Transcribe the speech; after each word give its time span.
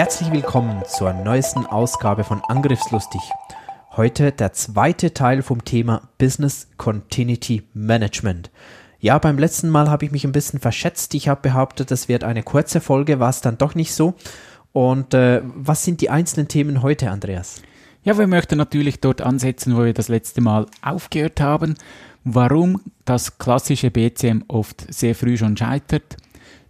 Herzlich 0.00 0.32
willkommen 0.32 0.82
zur 0.86 1.12
neuesten 1.12 1.66
Ausgabe 1.66 2.24
von 2.24 2.40
Angriffslustig. 2.48 3.20
Heute 3.98 4.32
der 4.32 4.54
zweite 4.54 5.12
Teil 5.12 5.42
vom 5.42 5.62
Thema 5.62 6.08
Business 6.16 6.68
Continuity 6.78 7.64
Management. 7.74 8.50
Ja, 8.98 9.18
beim 9.18 9.36
letzten 9.36 9.68
Mal 9.68 9.90
habe 9.90 10.06
ich 10.06 10.10
mich 10.10 10.24
ein 10.24 10.32
bisschen 10.32 10.58
verschätzt. 10.58 11.12
Ich 11.12 11.28
habe 11.28 11.42
behauptet, 11.42 11.90
das 11.90 12.08
wird 12.08 12.24
eine 12.24 12.42
kurze 12.42 12.80
Folge, 12.80 13.20
war 13.20 13.28
es 13.28 13.42
dann 13.42 13.58
doch 13.58 13.74
nicht 13.74 13.92
so. 13.92 14.14
Und 14.72 15.12
äh, 15.12 15.42
was 15.44 15.84
sind 15.84 16.00
die 16.00 16.08
einzelnen 16.08 16.48
Themen 16.48 16.80
heute, 16.80 17.10
Andreas? 17.10 17.60
Ja, 18.02 18.16
wir 18.16 18.26
möchten 18.26 18.56
natürlich 18.56 19.00
dort 19.00 19.20
ansetzen, 19.20 19.76
wo 19.76 19.84
wir 19.84 19.92
das 19.92 20.08
letzte 20.08 20.40
Mal 20.40 20.64
aufgehört 20.80 21.42
haben. 21.42 21.74
Warum 22.24 22.80
das 23.04 23.36
klassische 23.36 23.90
BCM 23.90 24.44
oft 24.48 24.82
sehr 24.88 25.14
früh 25.14 25.36
schon 25.36 25.58
scheitert. 25.58 26.16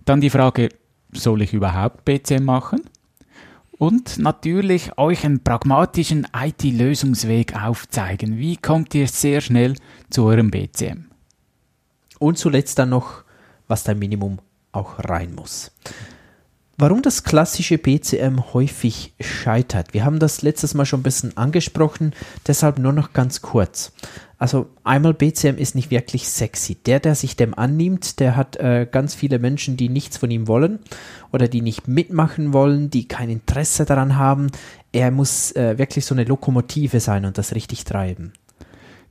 Dann 0.05 0.21
die 0.21 0.31
Frage, 0.31 0.71
soll 1.13 1.43
ich 1.43 1.53
überhaupt 1.53 2.05
BCM 2.05 2.45
machen? 2.45 2.90
Und 3.81 4.19
natürlich 4.19 4.99
euch 4.99 5.25
einen 5.25 5.43
pragmatischen 5.43 6.27
IT-Lösungsweg 6.37 7.57
aufzeigen. 7.57 8.37
Wie 8.37 8.59
kommt 8.59 8.95
ihr 8.95 9.09
sehr 9.09 9.41
schnell 9.41 9.75
zu 10.11 10.25
eurem 10.25 10.51
BCM? 10.51 11.07
Und 12.19 12.37
zuletzt 12.37 12.79
dann 12.79 12.91
noch, 12.91 13.25
was 13.69 13.83
dein 13.83 13.99
Minimum 13.99 14.41
auch 14.73 14.99
rein 14.99 15.35
muss. 15.35 15.73
Warum 16.83 17.03
das 17.03 17.25
klassische 17.25 17.77
BCM 17.77 18.55
häufig 18.55 19.13
scheitert. 19.21 19.93
Wir 19.93 20.07
haben 20.07 20.19
das 20.19 20.41
letztes 20.41 20.73
Mal 20.73 20.87
schon 20.87 21.01
ein 21.01 21.03
bisschen 21.03 21.37
angesprochen, 21.37 22.15
deshalb 22.47 22.79
nur 22.79 22.95
noch 22.95 23.13
ganz 23.13 23.43
kurz. 23.43 23.93
Also 24.39 24.71
einmal 24.83 25.13
BCM 25.13 25.59
ist 25.59 25.75
nicht 25.75 25.91
wirklich 25.91 26.27
sexy. 26.27 26.77
Der, 26.77 26.99
der 26.99 27.15
sich 27.17 27.37
dem 27.37 27.53
annimmt, 27.53 28.19
der 28.19 28.35
hat 28.35 28.57
äh, 28.57 28.89
ganz 28.91 29.15
viele 29.15 29.39
Menschen, 29.39 29.77
die 29.77 29.91
nichts 29.91 30.17
von 30.17 30.31
ihm 30.31 30.49
wollen 30.49 30.79
oder 31.33 31.49
die 31.49 31.61
nicht 31.61 31.87
mitmachen 31.87 32.55
wollen, 32.55 32.89
die 32.89 33.07
kein 33.07 33.29
Interesse 33.29 33.85
daran 33.85 34.17
haben. 34.17 34.47
Er 34.91 35.11
muss 35.11 35.53
äh, 35.53 35.77
wirklich 35.77 36.07
so 36.07 36.15
eine 36.15 36.25
Lokomotive 36.25 37.01
sein 37.01 37.27
und 37.27 37.37
das 37.37 37.55
richtig 37.55 37.85
treiben. 37.85 38.33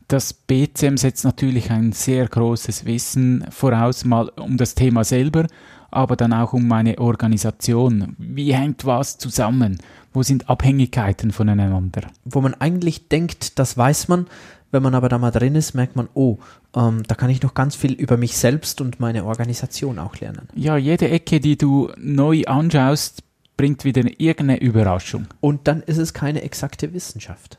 Das 0.08 0.34
BCM 0.34 0.97
setzt 0.97 1.23
natürlich 1.23 1.70
ein 1.70 1.92
sehr 1.92 2.28
großes 2.28 2.86
Wissen 2.86 3.45
voraus, 3.52 4.06
mal 4.06 4.30
um 4.30 4.58
das 4.58 4.73
Thema 4.73 5.03
selber, 5.03 5.45
aber 5.92 6.16
dann 6.16 6.34
auch 6.34 6.54
um 6.54 6.68
meine 6.68 6.98
Organisation. 7.00 8.16
Wie 8.18 8.54
hängt 8.54 8.86
was 8.86 9.18
zusammen? 9.18 9.80
Wo 10.14 10.23
sind 10.23 10.50
Abhängigkeiten 10.50 11.31
voneinander? 11.31 12.08
Wo 12.26 12.42
man 12.42 12.54
eigentlich 12.56 13.08
denkt, 13.09 13.59
das 13.59 13.78
weiß 13.78 14.08
man, 14.08 14.28
wenn 14.72 14.84
man 14.84 14.96
aber 14.96 15.09
da 15.09 15.18
mal 15.18 15.31
drin 15.31 15.56
ist, 15.56 15.73
merkt 15.73 15.96
man, 15.96 16.09
oh, 16.14 16.38
ähm, 16.76 17.04
da 17.08 17.16
kann 17.16 17.30
ich 17.30 17.42
noch 17.42 17.54
ganz 17.54 17.75
viel 17.75 17.94
über 17.94 18.18
mich 18.18 18.38
selbst 18.38 18.81
und 18.81 19.00
meine 19.00 19.25
Organisation 19.25 19.97
auch 20.00 20.18
lernen. 20.18 20.47
Ja, 20.56 20.78
jede 20.78 21.09
Ecke, 21.09 21.40
die 21.40 21.58
du 21.58 21.92
neu 21.97 22.44
anschaust, 22.46 23.24
bringt 23.58 23.84
wieder 23.84 24.03
irgendeine 24.19 24.62
Überraschung. 24.62 25.28
Und 25.42 25.68
dann 25.68 25.81
ist 25.81 25.97
es 25.97 26.13
keine 26.13 26.44
exakte 26.44 26.94
Wissenschaft. 26.94 27.58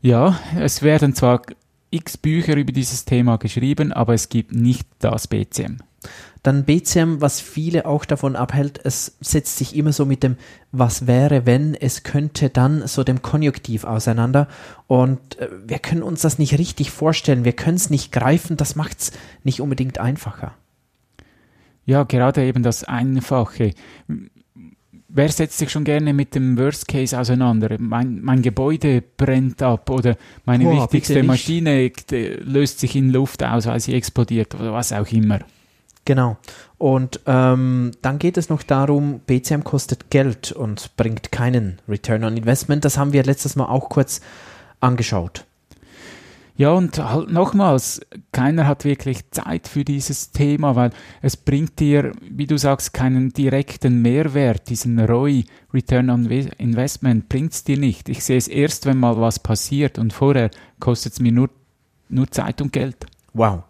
Ja, 0.00 0.38
es 0.58 0.82
werden 0.82 1.14
zwar 1.14 1.42
x 1.90 2.16
Bücher 2.16 2.56
über 2.56 2.72
dieses 2.72 3.04
Thema 3.04 3.36
geschrieben, 3.38 3.92
aber 3.92 4.14
es 4.14 4.28
gibt 4.28 4.52
nicht 4.52 4.86
das 4.98 5.28
BCM. 5.28 5.78
Dann 6.42 6.64
BCM, 6.64 7.20
was 7.20 7.40
viele 7.40 7.86
auch 7.86 8.04
davon 8.04 8.36
abhält, 8.36 8.80
es 8.84 9.16
setzt 9.20 9.58
sich 9.58 9.74
immer 9.74 9.92
so 9.92 10.04
mit 10.04 10.22
dem 10.22 10.36
was 10.70 11.06
wäre, 11.06 11.46
wenn, 11.46 11.74
es 11.74 12.02
könnte 12.02 12.50
dann, 12.50 12.86
so 12.86 13.02
dem 13.02 13.22
Konjunktiv 13.22 13.84
auseinander. 13.84 14.46
Und 14.86 15.38
äh, 15.38 15.48
wir 15.66 15.78
können 15.78 16.02
uns 16.02 16.20
das 16.20 16.38
nicht 16.38 16.58
richtig 16.58 16.90
vorstellen, 16.90 17.44
wir 17.44 17.52
können 17.52 17.76
es 17.76 17.90
nicht 17.90 18.12
greifen, 18.12 18.56
das 18.56 18.76
macht 18.76 18.98
es 19.00 19.12
nicht 19.42 19.60
unbedingt 19.60 19.98
einfacher. 19.98 20.54
Ja, 21.86 22.02
gerade 22.02 22.44
eben 22.44 22.62
das 22.62 22.84
Einfache. 22.84 23.72
Wer 25.08 25.28
setzt 25.30 25.58
sich 25.58 25.70
schon 25.70 25.84
gerne 25.84 26.12
mit 26.12 26.34
dem 26.34 26.58
Worst 26.58 26.88
Case 26.88 27.18
auseinander? 27.18 27.76
Mein, 27.78 28.20
mein 28.22 28.42
Gebäude 28.42 29.02
brennt 29.16 29.62
ab 29.62 29.88
oder 29.88 30.16
meine 30.44 30.64
Boah, 30.64 30.82
wichtigste 30.82 31.22
Maschine 31.22 31.90
löst 32.10 32.80
sich 32.80 32.96
in 32.96 33.10
Luft 33.10 33.42
aus, 33.42 33.66
weil 33.66 33.80
sie 33.80 33.94
explodiert 33.94 34.54
oder 34.56 34.72
was 34.72 34.92
auch 34.92 35.10
immer. 35.12 35.40
Genau. 36.06 36.38
Und 36.78 37.20
ähm, 37.26 37.90
dann 38.00 38.18
geht 38.18 38.38
es 38.38 38.48
noch 38.48 38.62
darum, 38.62 39.20
BCM 39.26 39.64
kostet 39.64 40.08
Geld 40.08 40.52
und 40.52 40.96
bringt 40.96 41.32
keinen 41.32 41.80
Return 41.88 42.24
on 42.24 42.36
Investment. 42.36 42.84
Das 42.84 42.96
haben 42.96 43.12
wir 43.12 43.24
letztes 43.24 43.56
Mal 43.56 43.66
auch 43.66 43.90
kurz 43.90 44.20
angeschaut. 44.80 45.44
Ja, 46.58 46.70
und 46.70 46.98
halt 46.98 47.30
nochmals, 47.30 48.00
keiner 48.32 48.66
hat 48.66 48.84
wirklich 48.84 49.30
Zeit 49.30 49.68
für 49.68 49.84
dieses 49.84 50.30
Thema, 50.30 50.74
weil 50.74 50.90
es 51.20 51.36
bringt 51.36 51.80
dir, 51.80 52.12
wie 52.22 52.46
du 52.46 52.56
sagst, 52.56 52.94
keinen 52.94 53.30
direkten 53.30 54.00
Mehrwert. 54.00 54.70
Diesen 54.70 54.98
ROI, 54.98 55.44
Return 55.74 56.08
on 56.08 56.24
Investment, 56.24 57.28
bringt 57.28 57.52
es 57.52 57.64
dir 57.64 57.76
nicht. 57.76 58.08
Ich 58.08 58.24
sehe 58.24 58.38
es 58.38 58.48
erst, 58.48 58.86
wenn 58.86 58.96
mal 58.96 59.20
was 59.20 59.38
passiert 59.38 59.98
und 59.98 60.14
vorher 60.14 60.50
kostet 60.80 61.14
es 61.14 61.20
mir 61.20 61.32
nur, 61.32 61.50
nur 62.08 62.30
Zeit 62.30 62.62
und 62.62 62.72
Geld. 62.72 63.06
Wow. 63.34 63.64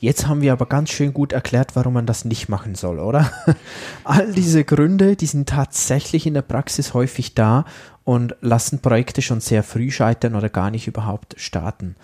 Jetzt 0.00 0.26
haben 0.26 0.40
wir 0.40 0.52
aber 0.52 0.64
ganz 0.64 0.88
schön 0.88 1.12
gut 1.12 1.32
erklärt, 1.32 1.76
warum 1.76 1.92
man 1.92 2.06
das 2.06 2.24
nicht 2.24 2.48
machen 2.48 2.74
soll, 2.74 2.98
oder? 2.98 3.30
All 4.04 4.32
diese 4.32 4.64
Gründe, 4.64 5.14
die 5.14 5.26
sind 5.26 5.46
tatsächlich 5.46 6.26
in 6.26 6.32
der 6.32 6.40
Praxis 6.42 6.94
häufig 6.94 7.34
da 7.34 7.66
und 8.04 8.34
lassen 8.40 8.80
Projekte 8.80 9.20
schon 9.20 9.42
sehr 9.42 9.62
früh 9.62 9.90
scheitern 9.90 10.34
oder 10.34 10.48
gar 10.48 10.70
nicht 10.70 10.88
überhaupt 10.88 11.34
starten. 11.38 11.96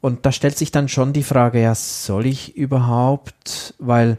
Und 0.00 0.24
da 0.24 0.30
stellt 0.30 0.56
sich 0.56 0.70
dann 0.70 0.88
schon 0.88 1.12
die 1.12 1.24
Frage, 1.24 1.60
ja, 1.60 1.74
soll 1.74 2.26
ich 2.26 2.56
überhaupt, 2.56 3.74
weil 3.80 4.18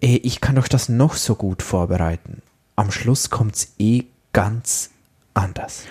ey, 0.00 0.16
ich 0.18 0.40
kann 0.40 0.54
doch 0.54 0.68
das 0.68 0.88
noch 0.88 1.14
so 1.14 1.34
gut 1.34 1.60
vorbereiten. 1.60 2.40
Am 2.76 2.92
Schluss 2.92 3.30
kommt 3.30 3.56
es 3.56 3.74
eh 3.80 4.04
ganz 4.32 4.90
anders. 5.34 5.86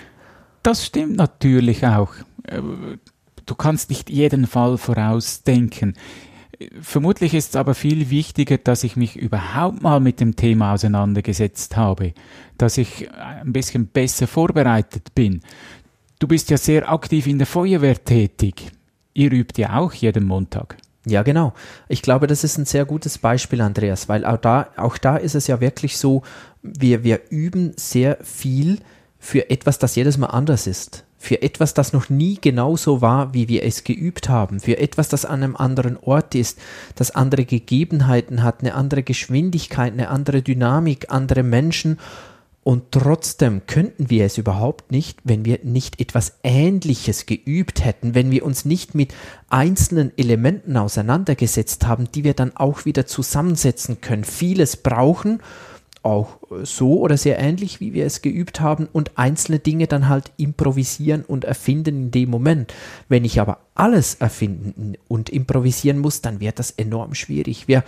Das 0.62 0.86
stimmt 0.86 1.16
natürlich 1.16 1.86
auch. 1.86 2.14
Äh, 3.42 3.46
du 3.46 3.54
kannst 3.54 3.90
nicht 3.90 4.10
jeden 4.10 4.46
Fall 4.46 4.78
vorausdenken. 4.78 5.94
Vermutlich 6.80 7.34
ist 7.34 7.50
es 7.50 7.56
aber 7.56 7.74
viel 7.74 8.10
wichtiger, 8.10 8.58
dass 8.58 8.84
ich 8.84 8.96
mich 8.96 9.16
überhaupt 9.16 9.82
mal 9.82 10.00
mit 10.00 10.20
dem 10.20 10.36
Thema 10.36 10.74
auseinandergesetzt 10.74 11.76
habe, 11.76 12.14
dass 12.56 12.78
ich 12.78 13.10
ein 13.12 13.52
bisschen 13.52 13.88
besser 13.88 14.28
vorbereitet 14.28 15.14
bin. 15.14 15.40
Du 16.20 16.28
bist 16.28 16.50
ja 16.50 16.56
sehr 16.56 16.90
aktiv 16.90 17.26
in 17.26 17.38
der 17.38 17.48
Feuerwehr 17.48 18.04
tätig. 18.04 18.70
Ihr 19.12 19.32
übt 19.32 19.60
ja 19.60 19.78
auch 19.78 19.92
jeden 19.92 20.24
Montag. 20.24 20.76
Ja, 21.04 21.24
genau. 21.24 21.52
Ich 21.88 22.00
glaube, 22.00 22.28
das 22.28 22.44
ist 22.44 22.58
ein 22.58 22.64
sehr 22.64 22.84
gutes 22.84 23.18
Beispiel, 23.18 23.60
Andreas, 23.60 24.08
weil 24.08 24.24
auch 24.24 24.36
da, 24.36 24.68
auch 24.76 24.98
da 24.98 25.16
ist 25.16 25.34
es 25.34 25.48
ja 25.48 25.60
wirklich 25.60 25.98
so, 25.98 26.22
wir, 26.62 27.02
wir 27.02 27.22
üben 27.30 27.72
sehr 27.76 28.18
viel 28.22 28.78
für 29.18 29.50
etwas, 29.50 29.80
das 29.80 29.96
jedes 29.96 30.16
Mal 30.16 30.28
anders 30.28 30.68
ist 30.68 31.04
für 31.22 31.40
etwas, 31.40 31.72
das 31.72 31.92
noch 31.92 32.10
nie 32.10 32.36
genauso 32.40 33.00
war, 33.00 33.32
wie 33.32 33.46
wir 33.46 33.62
es 33.62 33.84
geübt 33.84 34.28
haben, 34.28 34.58
für 34.58 34.78
etwas, 34.78 35.08
das 35.08 35.24
an 35.24 35.44
einem 35.44 35.54
anderen 35.54 35.96
Ort 35.96 36.34
ist, 36.34 36.58
das 36.96 37.12
andere 37.12 37.44
Gegebenheiten 37.44 38.42
hat, 38.42 38.60
eine 38.60 38.74
andere 38.74 39.04
Geschwindigkeit, 39.04 39.92
eine 39.92 40.08
andere 40.08 40.42
Dynamik, 40.42 41.12
andere 41.12 41.44
Menschen. 41.44 42.00
Und 42.64 42.90
trotzdem 42.90 43.62
könnten 43.68 44.10
wir 44.10 44.24
es 44.24 44.36
überhaupt 44.36 44.90
nicht, 44.90 45.20
wenn 45.22 45.44
wir 45.44 45.60
nicht 45.62 46.00
etwas 46.00 46.38
Ähnliches 46.42 47.26
geübt 47.26 47.84
hätten, 47.84 48.16
wenn 48.16 48.32
wir 48.32 48.44
uns 48.44 48.64
nicht 48.64 48.96
mit 48.96 49.14
einzelnen 49.48 50.10
Elementen 50.16 50.76
auseinandergesetzt 50.76 51.86
haben, 51.86 52.08
die 52.12 52.24
wir 52.24 52.34
dann 52.34 52.56
auch 52.56 52.84
wieder 52.84 53.06
zusammensetzen 53.06 54.00
können. 54.00 54.24
Vieles 54.24 54.76
brauchen, 54.76 55.40
auch 56.02 56.38
so 56.64 57.00
oder 57.00 57.16
sehr 57.16 57.38
ähnlich, 57.38 57.80
wie 57.80 57.92
wir 57.92 58.06
es 58.06 58.22
geübt 58.22 58.60
haben 58.60 58.88
und 58.92 59.18
einzelne 59.18 59.58
Dinge 59.58 59.86
dann 59.86 60.08
halt 60.08 60.32
improvisieren 60.36 61.24
und 61.24 61.44
erfinden 61.44 62.04
in 62.04 62.10
dem 62.10 62.30
Moment. 62.30 62.74
Wenn 63.08 63.24
ich 63.24 63.40
aber 63.40 63.58
alles 63.74 64.16
erfinden 64.16 64.94
und 65.08 65.30
improvisieren 65.30 65.98
muss, 65.98 66.20
dann 66.20 66.40
wird 66.40 66.58
das 66.58 66.72
enorm 66.72 67.14
schwierig. 67.14 67.68
Wir, 67.68 67.84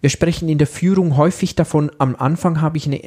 wir 0.00 0.10
sprechen 0.10 0.48
in 0.48 0.58
der 0.58 0.66
Führung 0.66 1.16
häufig 1.16 1.54
davon, 1.54 1.90
am 1.98 2.16
Anfang 2.16 2.60
habe 2.60 2.78
ich 2.78 2.86
eine 2.86 3.02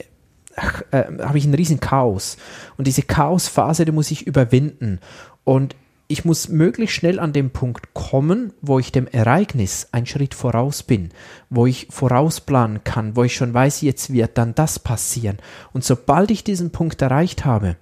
äh, 0.92 1.04
habe 1.24 1.38
ich 1.38 1.46
ein 1.46 1.54
riesen 1.56 1.80
Chaos. 1.80 2.38
Und 2.78 2.86
diese 2.86 3.02
Chaosphase, 3.02 3.86
die 3.86 3.92
muss 3.92 4.12
ich 4.12 4.28
überwinden. 4.28 5.00
Und 5.44 5.76
ich 6.14 6.26
muss 6.26 6.48
möglichst 6.48 6.96
schnell 6.96 7.20
an 7.20 7.34
den 7.34 7.50
Punkt 7.50 7.96
kommen, 7.96 8.54
wo 8.62 8.78
ich 8.78 8.92
dem 8.92 9.08
Ereignis 9.08 9.88
einen 9.92 10.06
Schritt 10.06 10.36
voraus 10.36 10.84
bin, 10.84 11.10
wo 11.50 11.66
ich 11.66 11.88
vorausplanen 11.90 12.84
kann, 12.84 13.16
wo 13.16 13.24
ich 13.24 13.36
schon 13.36 13.52
weiß, 13.52 13.82
jetzt 13.82 14.14
wird 14.14 14.38
dann 14.38 14.54
das 14.54 14.78
passieren. 14.78 15.40
Und 15.72 15.84
sobald 15.84 16.30
ich 16.30 16.44
diesen 16.44 16.70
Punkt 16.70 17.02
erreicht 17.02 17.46
habe, 17.46 17.78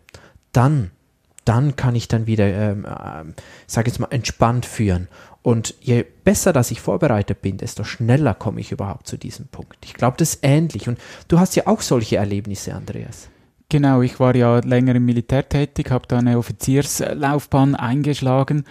dann, 0.54 0.92
dann 1.44 1.76
kann 1.76 1.94
ich 1.94 2.08
dann 2.08 2.26
wieder, 2.26 2.46
ähm, 2.46 2.86
äh, 2.86 3.34
sage 3.68 3.90
jetzt 3.90 4.00
mal, 4.00 4.08
entspannt 4.12 4.66
führen. 4.66 5.10
Und 5.42 5.76
je 5.82 6.06
besser, 6.24 6.54
dass 6.54 6.72
ich 6.72 6.80
vorbereitet 6.80 7.42
bin, 7.42 7.58
desto 7.58 7.84
schneller 7.84 8.34
komme 8.34 8.62
ich 8.62 8.72
überhaupt 8.72 9.08
zu 9.08 9.18
diesem 9.18 9.48
Punkt. 9.48 9.76
Ich 9.84 9.94
glaube, 9.94 10.16
das 10.16 10.36
ist 10.36 10.40
ähnlich. 10.44 10.88
Und 10.88 11.00
du 11.28 11.38
hast 11.38 11.58
ja 11.58 11.68
auch 11.68 11.82
solche 11.82 12.16
Erlebnisse, 12.16 12.74
Andreas. 12.74 13.28
Genau, 13.72 14.02
ich 14.02 14.20
war 14.20 14.36
ja 14.36 14.60
länger 14.60 14.96
im 14.96 15.06
Militär 15.06 15.48
tätig, 15.48 15.92
habe 15.92 16.06
da 16.06 16.18
eine 16.18 16.38
Offizierslaufbahn 16.38 17.74
eingeschlagen. 17.76 18.66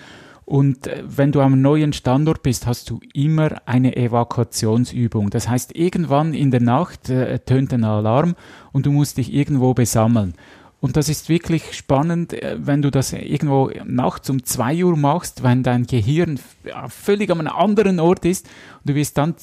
Und 0.45 0.89
äh, 0.89 1.03
wenn 1.07 1.33
du 1.33 1.41
am 1.41 1.63
neuen 1.63 1.95
Standort 1.95 2.43
bist, 2.43 2.67
hast 2.67 2.91
du 2.91 3.01
immer 3.15 3.63
eine 3.65 3.97
Evakuationsübung. 3.97 5.31
Das 5.31 5.49
heißt, 5.49 5.75
irgendwann 5.75 6.35
in 6.35 6.51
der 6.51 6.61
Nacht 6.61 7.09
äh, 7.09 7.39
tönt 7.39 7.73
ein 7.73 7.85
Alarm 7.85 8.35
und 8.73 8.85
du 8.85 8.93
musst 8.93 9.17
dich 9.17 9.33
irgendwo 9.33 9.73
besammeln. 9.73 10.35
Und 10.83 10.99
das 10.99 11.09
ist 11.09 11.31
wirklich 11.31 11.73
spannend, 11.73 12.35
äh, 12.35 12.59
wenn 12.59 12.83
du 12.83 12.91
das 12.91 13.15
irgendwo 13.15 13.71
nachts 13.87 14.29
um 14.29 14.45
zwei 14.45 14.85
Uhr 14.85 14.99
machst, 14.99 15.43
wenn 15.43 15.63
dein 15.63 15.87
Gehirn 15.87 16.39
völlig 16.89 17.31
an 17.31 17.41
einem 17.41 17.57
anderen 17.57 18.01
Ort 18.01 18.27
ist 18.27 18.47
und 18.81 18.91
du 18.91 18.95
wirst 18.97 19.17
dann 19.17 19.35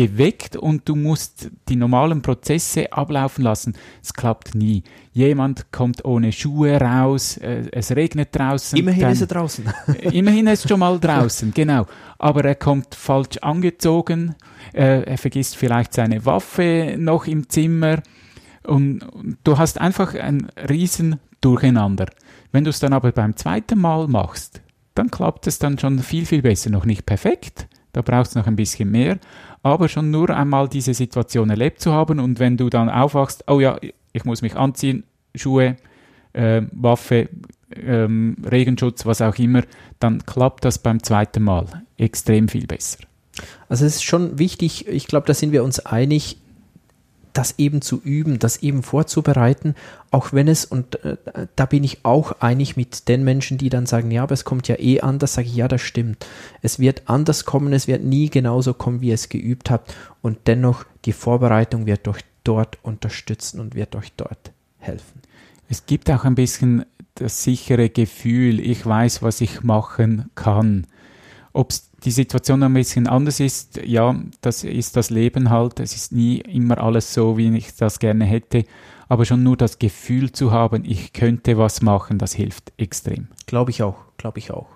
geweckt 0.00 0.56
und 0.56 0.88
du 0.88 0.96
musst 0.96 1.50
die 1.68 1.76
normalen 1.76 2.22
Prozesse 2.22 2.90
ablaufen 2.90 3.44
lassen. 3.44 3.74
Es 4.02 4.14
klappt 4.14 4.54
nie. 4.54 4.82
Jemand 5.12 5.70
kommt 5.72 6.06
ohne 6.06 6.32
Schuhe 6.32 6.80
raus, 6.80 7.36
äh, 7.36 7.64
es 7.72 7.94
regnet 7.94 8.30
draußen. 8.32 8.78
Immerhin 8.78 9.02
dann, 9.02 9.12
ist 9.12 9.20
er 9.20 9.26
draußen. 9.26 9.64
immerhin 10.12 10.46
ist 10.46 10.64
er 10.64 10.68
schon 10.68 10.80
mal 10.80 10.98
draußen, 10.98 11.52
genau. 11.52 11.86
Aber 12.18 12.42
er 12.46 12.54
kommt 12.54 12.94
falsch 12.94 13.36
angezogen, 13.42 14.36
äh, 14.72 15.02
er 15.02 15.18
vergisst 15.18 15.56
vielleicht 15.56 15.92
seine 15.92 16.24
Waffe 16.24 16.94
noch 16.96 17.26
im 17.26 17.50
Zimmer 17.50 18.02
und, 18.66 19.02
und 19.02 19.36
du 19.44 19.58
hast 19.58 19.78
einfach 19.78 20.14
ein 20.14 20.50
riesen 20.66 21.16
Durcheinander. 21.42 22.06
Wenn 22.52 22.64
du 22.64 22.70
es 22.70 22.80
dann 22.80 22.94
aber 22.94 23.12
beim 23.12 23.36
zweiten 23.36 23.78
Mal 23.78 24.08
machst, 24.08 24.62
dann 24.94 25.10
klappt 25.10 25.46
es 25.46 25.58
dann 25.58 25.78
schon 25.78 25.98
viel, 25.98 26.24
viel 26.24 26.40
besser. 26.40 26.70
Noch 26.70 26.86
nicht 26.86 27.04
perfekt, 27.04 27.68
da 27.92 28.02
brauchst 28.02 28.34
du 28.34 28.38
noch 28.38 28.46
ein 28.46 28.56
bisschen 28.56 28.90
mehr, 28.90 29.18
aber 29.62 29.88
schon 29.88 30.10
nur 30.10 30.30
einmal 30.30 30.68
diese 30.68 30.94
Situation 30.94 31.50
erlebt 31.50 31.80
zu 31.80 31.92
haben 31.92 32.20
und 32.20 32.38
wenn 32.38 32.56
du 32.56 32.70
dann 32.70 32.88
aufwachst, 32.88 33.44
oh 33.46 33.60
ja, 33.60 33.78
ich 34.12 34.24
muss 34.24 34.42
mich 34.42 34.56
anziehen, 34.56 35.04
Schuhe, 35.34 35.76
äh, 36.32 36.62
Waffe, 36.72 37.28
ähm, 37.74 38.36
Regenschutz, 38.50 39.06
was 39.06 39.22
auch 39.22 39.36
immer, 39.36 39.62
dann 39.98 40.24
klappt 40.24 40.64
das 40.64 40.78
beim 40.78 41.02
zweiten 41.02 41.42
Mal 41.42 41.66
extrem 41.96 42.48
viel 42.48 42.66
besser. 42.66 42.98
Also 43.68 43.86
es 43.86 43.96
ist 43.96 44.04
schon 44.04 44.38
wichtig, 44.38 44.86
ich 44.88 45.06
glaube, 45.06 45.26
da 45.26 45.34
sind 45.34 45.52
wir 45.52 45.62
uns 45.64 45.80
einig, 45.80 46.38
das 47.32 47.58
eben 47.58 47.82
zu 47.82 48.00
üben, 48.02 48.38
das 48.38 48.58
eben 48.58 48.82
vorzubereiten, 48.82 49.74
auch 50.10 50.32
wenn 50.32 50.48
es, 50.48 50.64
und 50.64 51.04
äh, 51.04 51.16
da 51.56 51.66
bin 51.66 51.84
ich 51.84 52.04
auch 52.04 52.40
einig 52.40 52.76
mit 52.76 53.08
den 53.08 53.24
Menschen, 53.24 53.58
die 53.58 53.68
dann 53.68 53.86
sagen, 53.86 54.10
ja, 54.10 54.22
aber 54.22 54.34
es 54.34 54.44
kommt 54.44 54.68
ja 54.68 54.78
eh 54.78 55.00
anders, 55.00 55.34
sage 55.34 55.48
ich, 55.48 55.56
ja, 55.56 55.68
das 55.68 55.80
stimmt. 55.80 56.26
Es 56.62 56.78
wird 56.78 57.02
anders 57.06 57.44
kommen, 57.44 57.72
es 57.72 57.86
wird 57.86 58.02
nie 58.02 58.30
genauso 58.30 58.74
kommen, 58.74 59.00
wie 59.00 59.08
ihr 59.08 59.14
es 59.14 59.28
geübt 59.28 59.70
habt 59.70 59.94
und 60.22 60.38
dennoch 60.46 60.84
die 61.04 61.12
Vorbereitung 61.12 61.86
wird 61.86 62.06
euch 62.08 62.24
dort 62.44 62.78
unterstützen 62.82 63.60
und 63.60 63.74
wird 63.74 63.94
euch 63.96 64.12
dort 64.16 64.52
helfen. 64.78 65.20
Es 65.68 65.86
gibt 65.86 66.10
auch 66.10 66.24
ein 66.24 66.34
bisschen 66.34 66.84
das 67.14 67.44
sichere 67.44 67.90
Gefühl, 67.90 68.60
ich 68.60 68.84
weiß, 68.84 69.22
was 69.22 69.40
ich 69.40 69.62
machen 69.62 70.30
kann. 70.34 70.86
Ob 71.52 71.72
die 72.04 72.10
Situation 72.10 72.62
ein 72.62 72.74
bisschen 72.74 73.06
anders 73.06 73.40
ist, 73.40 73.80
ja, 73.84 74.14
das 74.40 74.64
ist 74.64 74.96
das 74.96 75.10
Leben 75.10 75.50
halt. 75.50 75.80
Es 75.80 75.94
ist 75.94 76.12
nie 76.12 76.38
immer 76.38 76.78
alles 76.78 77.12
so, 77.12 77.36
wie 77.36 77.56
ich 77.56 77.74
das 77.76 77.98
gerne 77.98 78.24
hätte. 78.24 78.64
Aber 79.08 79.24
schon 79.24 79.42
nur 79.42 79.56
das 79.56 79.78
Gefühl 79.78 80.30
zu 80.30 80.52
haben, 80.52 80.84
ich 80.84 81.12
könnte 81.12 81.58
was 81.58 81.82
machen, 81.82 82.18
das 82.18 82.32
hilft 82.32 82.72
extrem. 82.76 83.26
Glaube 83.46 83.72
ich 83.72 83.82
auch, 83.82 83.96
glaube 84.16 84.38
ich 84.38 84.52
auch. 84.52 84.68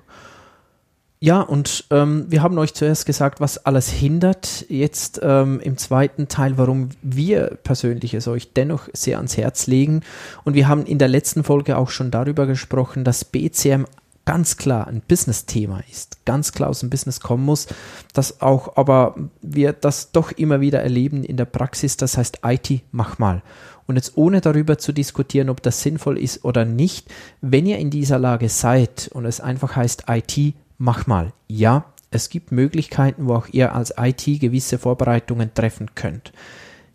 Ja, 1.24 1.40
und 1.40 1.86
ähm, 1.90 2.26
wir 2.28 2.42
haben 2.42 2.58
euch 2.58 2.74
zuerst 2.74 3.06
gesagt, 3.06 3.40
was 3.40 3.64
alles 3.64 3.88
hindert. 3.88 4.66
Jetzt 4.68 5.20
ähm, 5.22 5.58
im 5.60 5.78
zweiten 5.78 6.28
Teil, 6.28 6.58
warum 6.58 6.90
wir 7.00 7.56
persönlich 7.62 8.12
es 8.12 8.28
euch 8.28 8.52
dennoch 8.52 8.88
sehr 8.92 9.16
ans 9.16 9.38
Herz 9.38 9.66
legen. 9.66 10.02
Und 10.44 10.52
wir 10.52 10.68
haben 10.68 10.84
in 10.84 10.98
der 10.98 11.08
letzten 11.08 11.42
Folge 11.42 11.78
auch 11.78 11.88
schon 11.88 12.10
darüber 12.10 12.46
gesprochen, 12.46 13.04
dass 13.04 13.24
BCM 13.24 13.86
ganz 14.24 14.56
klar 14.56 14.86
ein 14.86 15.02
Business-Thema 15.06 15.82
ist, 15.90 16.24
ganz 16.24 16.52
klar 16.52 16.70
aus 16.70 16.80
dem 16.80 16.90
Business 16.90 17.20
kommen 17.20 17.44
muss, 17.44 17.66
dass 18.12 18.40
auch 18.40 18.76
aber 18.76 19.16
wir 19.42 19.72
das 19.72 20.12
doch 20.12 20.32
immer 20.32 20.60
wieder 20.60 20.82
erleben 20.82 21.24
in 21.24 21.36
der 21.36 21.44
Praxis, 21.44 21.96
das 21.96 22.16
heißt 22.16 22.40
IT, 22.44 22.82
mach 22.90 23.18
mal. 23.18 23.42
Und 23.86 23.96
jetzt 23.96 24.16
ohne 24.16 24.40
darüber 24.40 24.78
zu 24.78 24.92
diskutieren, 24.92 25.50
ob 25.50 25.62
das 25.62 25.82
sinnvoll 25.82 26.18
ist 26.18 26.44
oder 26.44 26.64
nicht, 26.64 27.12
wenn 27.42 27.66
ihr 27.66 27.78
in 27.78 27.90
dieser 27.90 28.18
Lage 28.18 28.48
seid 28.48 29.10
und 29.12 29.26
es 29.26 29.40
einfach 29.40 29.76
heißt 29.76 30.04
IT, 30.08 30.54
mach 30.78 31.06
mal. 31.06 31.32
Ja, 31.48 31.84
es 32.10 32.30
gibt 32.30 32.52
Möglichkeiten, 32.52 33.26
wo 33.26 33.34
auch 33.34 33.48
ihr 33.50 33.74
als 33.74 33.94
IT 33.98 34.24
gewisse 34.40 34.78
Vorbereitungen 34.78 35.52
treffen 35.52 35.90
könnt. 35.94 36.32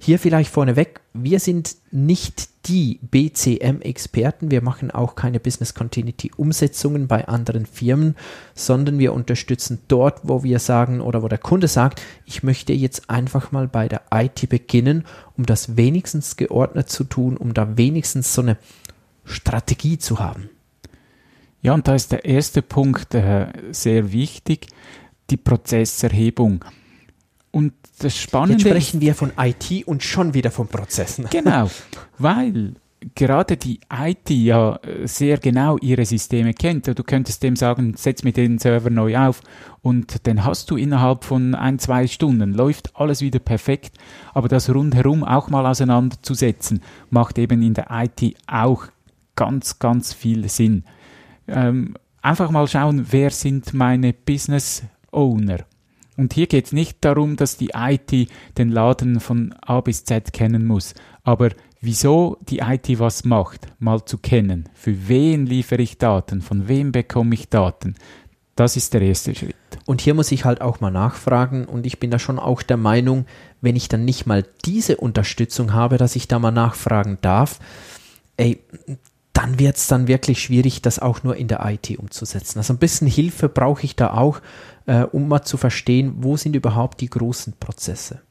Hier 0.02 0.18
vielleicht 0.18 0.50
vorneweg, 0.50 1.02
wir 1.14 1.42
sind 1.42 1.76
nicht 1.92 2.48
die 2.68 3.00
BCM-Experten, 3.02 4.50
wir 4.50 4.62
machen 4.62 4.92
auch 4.92 5.16
keine 5.16 5.42
Business 5.42 5.74
Continuity-Umsetzungen 5.74 7.08
bei 7.08 7.28
anderen 7.28 7.66
Firmen, 7.66 8.16
sondern 8.56 8.98
wir 8.98 9.12
unterstützen 9.12 9.80
dort, 9.90 10.22
wo 10.24 10.42
wir 10.42 10.60
sagen 10.60 11.02
oder 11.02 11.22
wo 11.22 11.28
der 11.28 11.38
Kunde 11.38 11.68
sagt, 11.68 12.02
ich 12.26 12.44
möchte 12.44 12.72
jetzt 12.72 13.10
einfach 13.10 13.52
mal 13.52 13.68
bei 13.68 13.90
der 13.90 14.04
IT 14.14 14.48
beginnen, 14.48 15.06
um 15.38 15.46
das 15.46 15.76
wenigstens 15.76 16.38
geordnet 16.38 16.90
zu 16.90 17.04
tun, 17.04 17.36
um 17.36 17.54
da 17.54 17.76
wenigstens 17.78 18.34
so 18.34 18.42
eine 18.42 18.58
Strategie 19.26 19.98
zu 19.98 20.20
haben. 20.20 20.50
Ja, 21.62 21.74
und 21.74 21.90
da 21.90 21.96
ist 21.96 22.14
der 22.14 22.24
erste 22.24 22.62
Punkt 22.62 23.14
äh, 23.16 23.48
sehr 23.72 24.14
wichtig, 24.14 24.68
die 25.30 25.38
Prozesserhebung. 25.38 26.64
Und 27.52 27.74
das 28.00 28.16
Spannende 28.16 28.64
Jetzt 28.64 28.70
sprechen 28.70 29.02
wir 29.02 29.16
von 29.16 29.32
IT 29.38 29.88
und 29.88 30.04
schon 30.04 30.34
wieder 30.34 30.52
von 30.52 30.68
Prozessen. 30.68 31.28
Genau, 31.32 31.70
weil 32.18 32.76
gerade 33.16 33.58
die 33.58 33.80
IT 33.92 34.30
ja 34.30 34.76
äh, 34.78 35.08
sehr 35.08 35.38
genau 35.38 35.78
ihre 35.78 36.06
Systeme 36.06 36.54
kennt. 36.54 36.88
Du 36.88 37.04
könntest 37.04 37.44
dem 37.44 37.56
sagen, 37.56 37.94
setz 37.96 38.24
mir 38.24 38.34
den 38.34 38.60
Server 38.60 38.90
neu 38.90 39.18
auf 39.18 39.42
und 39.82 40.26
den 40.26 40.44
hast 40.46 40.70
du 40.70 40.76
innerhalb 40.76 41.24
von 41.24 41.56
ein, 41.56 41.80
zwei 41.80 42.08
Stunden. 42.08 42.54
Läuft 42.54 42.96
alles 42.96 43.22
wieder 43.22 43.40
perfekt. 43.40 43.98
Aber 44.34 44.48
das 44.48 44.74
rundherum 44.74 45.24
auch 45.24 45.50
mal 45.50 45.66
auseinanderzusetzen, 45.66 46.82
macht 47.10 47.38
eben 47.38 47.62
in 47.62 47.74
der 47.74 47.88
IT 47.90 48.36
auch 48.48 48.86
ganz, 49.36 49.80
ganz 49.80 50.14
viel 50.14 50.50
Sinn. 50.50 50.84
Ähm, 51.48 51.96
einfach 52.22 52.52
mal 52.52 52.68
schauen, 52.68 53.08
wer 53.10 53.32
sind 53.32 53.74
meine 53.74 54.14
Business 54.14 54.84
Owner? 55.12 55.66
Und 56.20 56.34
hier 56.34 56.48
geht 56.48 56.66
es 56.66 56.74
nicht 56.74 56.98
darum, 57.06 57.38
dass 57.38 57.56
die 57.56 57.72
IT 57.74 58.30
den 58.58 58.72
Laden 58.72 59.22
von 59.22 59.56
A 59.62 59.80
bis 59.80 60.04
Z 60.04 60.34
kennen 60.34 60.66
muss, 60.66 60.94
aber 61.24 61.52
wieso 61.80 62.36
die 62.42 62.60
IT 62.60 63.00
was 63.00 63.24
macht, 63.24 63.68
mal 63.80 64.04
zu 64.04 64.18
kennen. 64.18 64.68
Für 64.74 65.08
wen 65.08 65.46
liefere 65.46 65.82
ich 65.82 65.98
Daten, 65.98 66.42
von 66.42 66.68
wem 66.68 66.92
bekomme 66.92 67.36
ich 67.36 67.48
Daten. 67.48 67.96
Das 68.58 68.76
ist 68.76 68.94
der 68.94 69.02
erste 69.02 69.34
Schritt. 69.34 69.56
Und 69.86 70.02
hier 70.02 70.14
muss 70.14 70.34
ich 70.34 70.44
halt 70.44 70.60
auch 70.60 70.82
mal 70.82 70.92
nachfragen 70.92 71.64
und 71.64 71.86
ich 71.86 72.00
bin 72.00 72.12
da 72.12 72.20
schon 72.20 72.38
auch 72.38 72.64
der 72.64 72.76
Meinung, 72.76 73.26
wenn 73.62 73.78
ich 73.78 73.88
dann 73.88 74.04
nicht 74.04 74.26
mal 74.26 74.46
diese 74.66 74.98
Unterstützung 74.98 75.72
habe, 75.72 75.98
dass 75.98 76.18
ich 76.18 76.28
da 76.28 76.38
mal 76.38 76.52
nachfragen 76.52 77.18
darf, 77.22 77.60
ey, 78.36 78.60
dann 79.34 79.60
wird 79.60 79.78
es 79.78 79.88
dann 79.88 80.08
wirklich 80.08 80.42
schwierig, 80.42 80.82
das 80.82 81.00
auch 81.00 81.24
nur 81.24 81.36
in 81.36 81.48
der 81.48 81.66
IT 81.66 81.98
umzusetzen. 81.98 82.60
Also 82.60 82.74
ein 82.74 82.80
bisschen 82.80 83.08
Hilfe 83.08 83.48
brauche 83.48 83.84
ich 83.84 83.96
da 83.96 84.14
auch, 84.14 84.42
äh, 84.86 85.04
um 85.04 85.28
mal 85.28 85.44
zu 85.44 85.58
verstehen, 85.58 86.16
wo 86.18 86.36
sind 86.36 86.56
überhaupt 86.56 87.02
die 87.02 87.10
großen 87.10 87.54
Prozesse. 87.60 88.22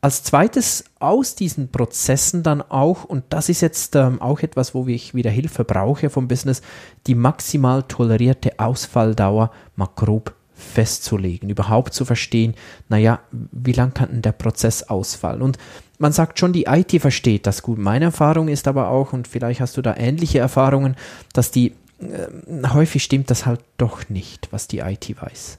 Als 0.00 0.24
zweites 0.24 0.84
aus 0.98 1.36
diesen 1.36 1.70
Prozessen 1.70 2.42
dann 2.42 2.60
auch, 2.60 3.04
und 3.04 3.24
das 3.28 3.48
ist 3.48 3.60
jetzt 3.60 3.94
ähm, 3.94 4.20
auch 4.20 4.40
etwas, 4.40 4.74
wo 4.74 4.86
ich 4.88 5.14
wieder 5.14 5.30
Hilfe 5.30 5.64
brauche 5.64 6.10
vom 6.10 6.26
Business, 6.26 6.60
die 7.06 7.14
maximal 7.14 7.84
tolerierte 7.84 8.58
Ausfalldauer 8.58 9.52
mal 9.76 9.88
grob 9.94 10.34
festzulegen, 10.54 11.50
überhaupt 11.50 11.94
zu 11.94 12.04
verstehen, 12.04 12.54
naja, 12.88 13.20
wie 13.30 13.72
lang 13.72 13.94
kann 13.94 14.10
denn 14.10 14.22
der 14.22 14.32
Prozess 14.32 14.82
ausfallen? 14.82 15.42
Und 15.42 15.58
man 16.02 16.12
sagt 16.12 16.38
schon, 16.38 16.52
die 16.52 16.64
IT 16.64 17.00
versteht 17.00 17.46
das 17.46 17.62
gut. 17.62 17.78
Meine 17.78 18.06
Erfahrung 18.06 18.48
ist 18.48 18.66
aber 18.68 18.88
auch, 18.88 19.12
und 19.12 19.28
vielleicht 19.28 19.60
hast 19.60 19.76
du 19.76 19.82
da 19.82 19.96
ähnliche 19.96 20.40
Erfahrungen, 20.40 20.96
dass 21.32 21.52
die 21.52 21.74
äh, 22.00 22.68
häufig 22.68 23.04
stimmt 23.04 23.30
das 23.30 23.46
halt 23.46 23.60
doch 23.78 24.08
nicht, 24.08 24.48
was 24.50 24.66
die 24.66 24.80
IT 24.80 25.14
weiß. 25.22 25.58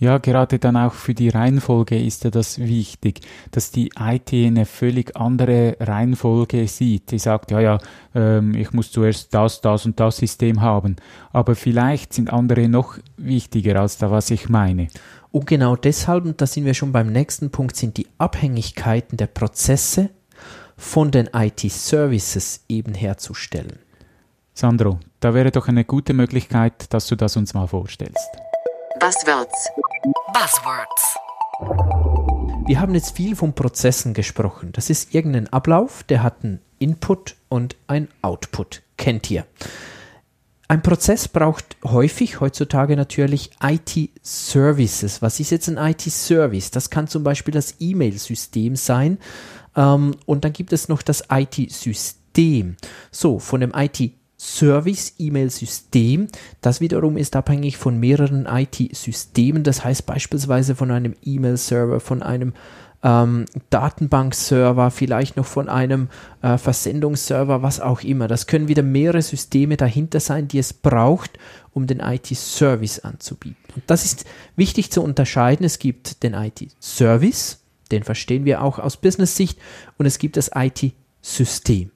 Ja, 0.00 0.16
gerade 0.16 0.58
dann 0.58 0.78
auch 0.78 0.94
für 0.94 1.12
die 1.12 1.28
Reihenfolge 1.28 2.02
ist 2.02 2.24
ja 2.24 2.30
das 2.30 2.58
wichtig, 2.58 3.20
dass 3.50 3.70
die 3.70 3.92
IT 4.00 4.32
eine 4.32 4.64
völlig 4.64 5.14
andere 5.14 5.76
Reihenfolge 5.78 6.66
sieht. 6.68 7.10
Die 7.10 7.18
sagt, 7.18 7.50
ja, 7.50 7.60
ja, 7.60 7.78
ähm, 8.14 8.54
ich 8.54 8.72
muss 8.72 8.90
zuerst 8.90 9.34
das, 9.34 9.60
das 9.60 9.84
und 9.84 10.00
das 10.00 10.16
System 10.16 10.62
haben. 10.62 10.96
Aber 11.34 11.54
vielleicht 11.54 12.14
sind 12.14 12.32
andere 12.32 12.66
noch 12.66 12.96
wichtiger 13.18 13.78
als 13.78 13.98
da, 13.98 14.10
was 14.10 14.30
ich 14.30 14.48
meine. 14.48 14.88
Und 15.32 15.46
genau 15.46 15.76
deshalb, 15.76 16.24
und 16.24 16.40
da 16.40 16.46
sind 16.46 16.64
wir 16.64 16.72
schon 16.72 16.92
beim 16.92 17.12
nächsten 17.12 17.50
Punkt, 17.50 17.76
sind 17.76 17.98
die 17.98 18.06
Abhängigkeiten 18.16 19.18
der 19.18 19.26
Prozesse 19.26 20.08
von 20.78 21.10
den 21.10 21.28
IT-Services 21.34 22.64
eben 22.70 22.94
herzustellen. 22.94 23.78
Sandro, 24.54 24.98
da 25.20 25.34
wäre 25.34 25.50
doch 25.50 25.68
eine 25.68 25.84
gute 25.84 26.14
Möglichkeit, 26.14 26.92
dass 26.94 27.06
du 27.06 27.16
das 27.16 27.36
uns 27.36 27.52
mal 27.52 27.66
vorstellst. 27.66 28.49
Buzzwords. 29.00 29.70
Buzzwords. 30.34 31.16
Wir 32.66 32.80
haben 32.80 32.94
jetzt 32.94 33.16
viel 33.16 33.34
von 33.34 33.54
Prozessen 33.54 34.12
gesprochen. 34.12 34.72
Das 34.72 34.90
ist 34.90 35.14
irgendein 35.14 35.50
Ablauf, 35.50 36.02
der 36.02 36.22
hat 36.22 36.44
einen 36.44 36.60
Input 36.78 37.36
und 37.48 37.76
ein 37.86 38.08
Output. 38.20 38.82
Kennt 38.98 39.30
ihr? 39.30 39.46
Ein 40.68 40.82
Prozess 40.82 41.28
braucht 41.28 41.78
häufig 41.82 42.40
heutzutage 42.40 42.94
natürlich 42.94 43.52
IT-Services. 43.62 45.22
Was 45.22 45.40
ist 45.40 45.48
jetzt 45.48 45.70
ein 45.70 45.78
IT-Service? 45.78 46.70
Das 46.70 46.90
kann 46.90 47.08
zum 47.08 47.24
Beispiel 47.24 47.54
das 47.54 47.76
E-Mail-System 47.80 48.76
sein. 48.76 49.16
Ähm, 49.76 50.14
und 50.26 50.44
dann 50.44 50.52
gibt 50.52 50.74
es 50.74 50.90
noch 50.90 51.00
das 51.00 51.24
IT-System. 51.30 52.76
So, 53.10 53.38
von 53.38 53.62
dem 53.62 53.72
IT 53.74 54.19
Service-E-Mail-System. 54.40 56.28
Das 56.62 56.80
wiederum 56.80 57.18
ist 57.18 57.36
abhängig 57.36 57.76
von 57.76 58.00
mehreren 58.00 58.46
IT-Systemen. 58.46 59.64
Das 59.64 59.84
heißt 59.84 60.06
beispielsweise 60.06 60.74
von 60.74 60.90
einem 60.90 61.14
E-Mail-Server, 61.22 62.00
von 62.00 62.22
einem 62.22 62.54
ähm, 63.02 63.44
Datenbank-Server, 63.68 64.90
vielleicht 64.90 65.36
noch 65.36 65.44
von 65.44 65.68
einem 65.68 66.08
äh, 66.40 66.56
Versendungsserver, 66.56 67.62
was 67.62 67.80
auch 67.80 68.02
immer. 68.02 68.28
Das 68.28 68.46
können 68.46 68.68
wieder 68.68 68.82
mehrere 68.82 69.20
Systeme 69.20 69.76
dahinter 69.76 70.20
sein, 70.20 70.48
die 70.48 70.58
es 70.58 70.72
braucht, 70.72 71.38
um 71.74 71.86
den 71.86 72.00
IT-Service 72.00 73.00
anzubieten. 73.00 73.58
Und 73.74 73.84
das 73.88 74.06
ist 74.06 74.24
wichtig 74.56 74.90
zu 74.90 75.02
unterscheiden. 75.02 75.66
Es 75.66 75.78
gibt 75.78 76.22
den 76.22 76.32
IT-Service, 76.32 77.62
den 77.92 78.04
verstehen 78.04 78.46
wir 78.46 78.62
auch 78.62 78.78
aus 78.78 78.96
Business-Sicht, 78.96 79.58
und 79.98 80.06
es 80.06 80.18
gibt 80.18 80.38
das 80.38 80.50
IT-System. 80.54 81.90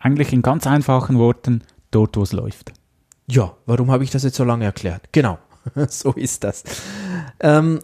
Eigentlich 0.00 0.32
in 0.32 0.42
ganz 0.42 0.66
einfachen 0.66 1.18
Worten 1.18 1.62
dort, 1.94 2.16
wo 2.16 2.22
es 2.22 2.32
läuft. 2.32 2.72
Ja, 3.26 3.56
warum 3.66 3.90
habe 3.90 4.04
ich 4.04 4.10
das 4.10 4.22
jetzt 4.22 4.36
so 4.36 4.44
lange 4.44 4.64
erklärt? 4.64 5.08
Genau, 5.12 5.38
so 5.88 6.12
ist 6.12 6.44
das. 6.44 6.64
Ähm, 7.40 7.80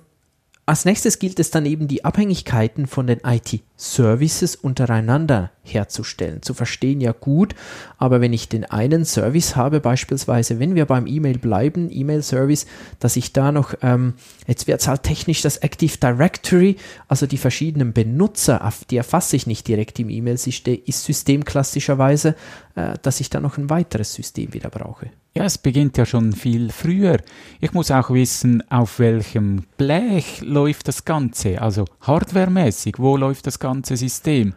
als 0.66 0.84
nächstes 0.84 1.18
gilt 1.18 1.40
es 1.40 1.50
dann 1.50 1.66
eben 1.66 1.88
die 1.88 2.04
Abhängigkeiten 2.04 2.86
von 2.86 3.06
den 3.06 3.24
IT-Services 3.80 4.56
untereinander 4.56 5.50
herzustellen. 5.62 6.42
Zu 6.42 6.54
verstehen 6.54 7.00
ja 7.00 7.12
gut, 7.12 7.54
aber 7.99 8.20
wenn 8.20 8.32
ich 8.32 8.49
den 8.49 8.64
einen 8.64 9.04
Service 9.04 9.56
habe, 9.56 9.80
beispielsweise, 9.80 10.58
wenn 10.58 10.75
wir 10.75 10.84
beim 10.84 11.06
E-Mail 11.06 11.38
bleiben, 11.38 11.88
E-Mail-Service, 11.90 12.66
dass 12.99 13.16
ich 13.16 13.32
da 13.32 13.52
noch, 13.52 13.75
ähm, 13.82 14.14
jetzt 14.46 14.66
wird 14.66 14.80
es 14.80 14.88
halt 14.88 15.02
technisch 15.02 15.42
das 15.42 15.58
Active 15.58 15.96
Directory, 15.96 16.76
also 17.08 17.26
die 17.26 17.38
verschiedenen 17.38 17.92
Benutzer, 17.92 18.70
die 18.90 18.96
erfasse 18.96 19.37
ich 19.37 19.46
nicht 19.46 19.66
direkt 19.66 19.99
im 19.99 20.10
E-Mail-System 20.10 21.44
klassischerweise, 21.44 22.37
äh, 22.75 22.99
dass 23.02 23.20
ich 23.20 23.30
da 23.30 23.40
noch 23.40 23.56
ein 23.56 23.70
weiteres 23.70 24.14
System 24.14 24.52
wieder 24.52 24.70
brauche. 24.70 25.10
Ja, 25.32 25.44
es 25.44 25.58
beginnt 25.58 25.96
ja 25.96 26.04
schon 26.04 26.32
viel 26.32 26.70
früher. 26.70 27.18
Ich 27.60 27.72
muss 27.72 27.92
auch 27.92 28.10
wissen, 28.10 28.68
auf 28.68 28.99
welchem 28.99 29.62
Blech 29.76 30.40
läuft 30.40 30.88
das 30.88 31.04
Ganze, 31.04 31.62
also 31.62 31.84
hardwaremäßig, 32.00 32.96
wo 32.99 33.16
läuft 33.16 33.46
das 33.46 33.60
ganze 33.60 33.69
System. 33.96 34.54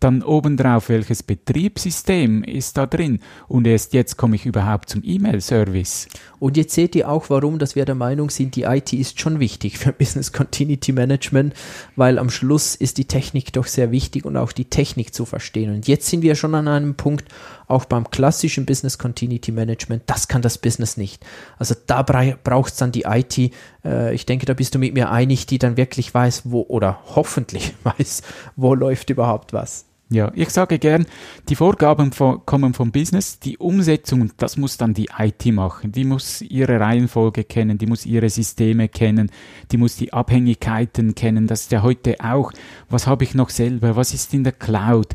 Dann 0.00 0.22
obendrauf, 0.22 0.90
welches 0.90 1.22
Betriebssystem 1.22 2.44
ist 2.44 2.76
da 2.76 2.84
drin? 2.84 3.20
Und 3.48 3.66
erst 3.66 3.94
jetzt 3.94 4.16
komme 4.16 4.36
ich 4.36 4.44
überhaupt 4.44 4.90
zum 4.90 5.02
E-Mail-Service. 5.02 6.08
Und 6.38 6.56
jetzt 6.56 6.74
seht 6.74 6.94
ihr 6.94 7.08
auch, 7.08 7.30
warum, 7.30 7.58
dass 7.58 7.74
wir 7.74 7.86
der 7.86 7.94
Meinung 7.94 8.28
sind, 8.28 8.54
die 8.56 8.64
IT 8.64 8.92
ist 8.92 9.18
schon 9.18 9.40
wichtig 9.40 9.78
für 9.78 9.92
Business 9.98 10.32
Continuity 10.32 10.92
Management, 10.92 11.54
weil 11.96 12.18
am 12.18 12.28
Schluss 12.28 12.74
ist 12.74 12.98
die 12.98 13.06
Technik 13.06 13.52
doch 13.54 13.66
sehr 13.66 13.92
wichtig 13.92 14.26
und 14.26 14.36
auch 14.36 14.52
die 14.52 14.66
Technik 14.66 15.14
zu 15.14 15.24
verstehen. 15.24 15.74
Und 15.74 15.88
jetzt 15.88 16.06
sind 16.08 16.22
wir 16.22 16.34
schon 16.34 16.54
an 16.54 16.68
einem 16.68 16.96
Punkt, 16.96 17.24
auch 17.66 17.84
beim 17.84 18.10
klassischen 18.10 18.66
Business 18.66 18.98
Continuity 18.98 19.52
Management, 19.52 20.04
das 20.06 20.28
kann 20.28 20.42
das 20.42 20.58
Business 20.58 20.96
nicht. 20.96 21.24
Also 21.58 21.74
da 21.86 22.02
braucht 22.02 22.72
es 22.72 22.78
dann 22.78 22.92
die 22.92 23.04
IT, 23.06 23.52
äh, 23.84 24.14
ich 24.14 24.26
denke, 24.26 24.46
da 24.46 24.54
bist 24.54 24.74
du 24.74 24.78
mit 24.78 24.94
mir 24.94 25.10
einig, 25.10 25.46
die 25.46 25.58
dann 25.58 25.76
wirklich 25.76 26.12
weiß, 26.12 26.42
wo 26.44 26.62
oder 26.62 27.00
hoffentlich 27.14 27.74
weiß, 27.84 28.22
wo 28.56 28.74
läuft 28.74 29.10
überhaupt 29.10 29.52
was. 29.52 29.86
Ja, 30.10 30.30
ich 30.34 30.50
sage 30.50 30.78
gern, 30.78 31.06
die 31.48 31.56
Vorgaben 31.56 32.12
von, 32.12 32.44
kommen 32.44 32.74
vom 32.74 32.92
Business, 32.92 33.40
die 33.40 33.56
Umsetzung, 33.56 34.30
das 34.36 34.58
muss 34.58 34.76
dann 34.76 34.92
die 34.92 35.08
IT 35.18 35.46
machen. 35.46 35.92
Die 35.92 36.04
muss 36.04 36.42
ihre 36.42 36.78
Reihenfolge 36.78 37.42
kennen, 37.42 37.78
die 37.78 37.86
muss 37.86 38.04
ihre 38.04 38.28
Systeme 38.28 38.88
kennen, 38.88 39.30
die 39.72 39.78
muss 39.78 39.96
die 39.96 40.12
Abhängigkeiten 40.12 41.14
kennen. 41.14 41.46
Das 41.46 41.62
ist 41.62 41.72
ja 41.72 41.82
heute 41.82 42.16
auch, 42.20 42.52
was 42.90 43.06
habe 43.06 43.24
ich 43.24 43.34
noch 43.34 43.48
selber, 43.48 43.96
was 43.96 44.12
ist 44.12 44.34
in 44.34 44.44
der 44.44 44.52
Cloud, 44.52 45.14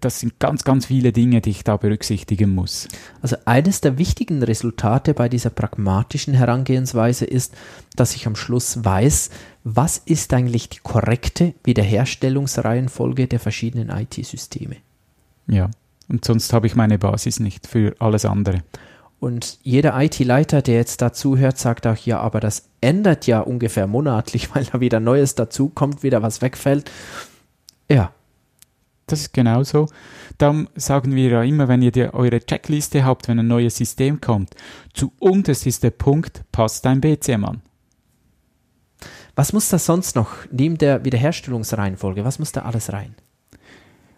das 0.00 0.20
sind 0.20 0.38
ganz, 0.38 0.64
ganz 0.64 0.86
viele 0.86 1.12
Dinge, 1.12 1.40
die 1.40 1.50
ich 1.50 1.64
da 1.64 1.76
berücksichtigen 1.76 2.54
muss. 2.54 2.88
Also 3.22 3.36
eines 3.44 3.80
der 3.80 3.98
wichtigen 3.98 4.42
Resultate 4.42 5.14
bei 5.14 5.28
dieser 5.28 5.50
pragmatischen 5.50 6.34
Herangehensweise 6.34 7.24
ist, 7.24 7.54
dass 7.96 8.14
ich 8.14 8.26
am 8.26 8.36
Schluss 8.36 8.84
weiß, 8.84 9.30
was 9.64 9.98
ist 9.98 10.32
eigentlich 10.32 10.68
die 10.68 10.80
korrekte 10.82 11.54
Wiederherstellungsreihenfolge 11.64 13.26
der 13.26 13.40
verschiedenen 13.40 13.90
IT-Systeme. 13.90 14.76
Ja, 15.46 15.70
und 16.08 16.24
sonst 16.24 16.52
habe 16.52 16.66
ich 16.66 16.74
meine 16.74 16.98
Basis 16.98 17.40
nicht 17.40 17.66
für 17.66 17.94
alles 17.98 18.24
andere. 18.24 18.62
Und 19.20 19.58
jeder 19.62 20.00
IT-Leiter, 20.00 20.62
der 20.62 20.76
jetzt 20.76 21.02
dazu 21.02 21.36
hört, 21.36 21.58
sagt 21.58 21.86
auch, 21.86 21.96
ja, 21.96 22.20
aber 22.20 22.40
das 22.40 22.68
ändert 22.80 23.26
ja 23.26 23.40
ungefähr 23.40 23.86
monatlich, 23.86 24.48
weil 24.54 24.64
da 24.64 24.80
wieder 24.80 25.00
Neues 25.00 25.34
dazu 25.34 25.68
kommt, 25.68 26.02
wieder 26.02 26.22
was 26.22 26.40
wegfällt. 26.40 26.90
Ja, 27.90 28.12
das 29.12 29.22
ist 29.22 29.32
genauso. 29.32 29.88
Darum 30.38 30.68
sagen 30.74 31.14
wir 31.14 31.28
ja 31.28 31.42
immer, 31.42 31.68
wenn 31.68 31.82
ihr 31.82 31.90
die, 31.90 32.12
eure 32.12 32.40
Checkliste 32.40 33.04
habt, 33.04 33.28
wenn 33.28 33.38
ein 33.38 33.46
neues 33.46 33.76
System 33.76 34.20
kommt, 34.20 34.54
zu 34.94 35.12
unterst 35.18 35.66
ist 35.66 35.82
der 35.82 35.90
Punkt, 35.90 36.42
passt 36.52 36.84
dein 36.84 37.00
BCM 37.00 37.44
an. 37.44 37.62
Was 39.34 39.52
muss 39.52 39.68
da 39.68 39.78
sonst 39.78 40.16
noch, 40.16 40.30
neben 40.50 40.78
der 40.78 41.04
Wiederherstellungsreihenfolge, 41.04 42.24
was 42.24 42.38
muss 42.38 42.52
da 42.52 42.62
alles 42.62 42.92
rein? 42.92 43.14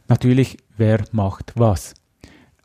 Natürlich, 0.08 0.56
wer 0.76 1.04
macht 1.12 1.52
was. 1.56 1.94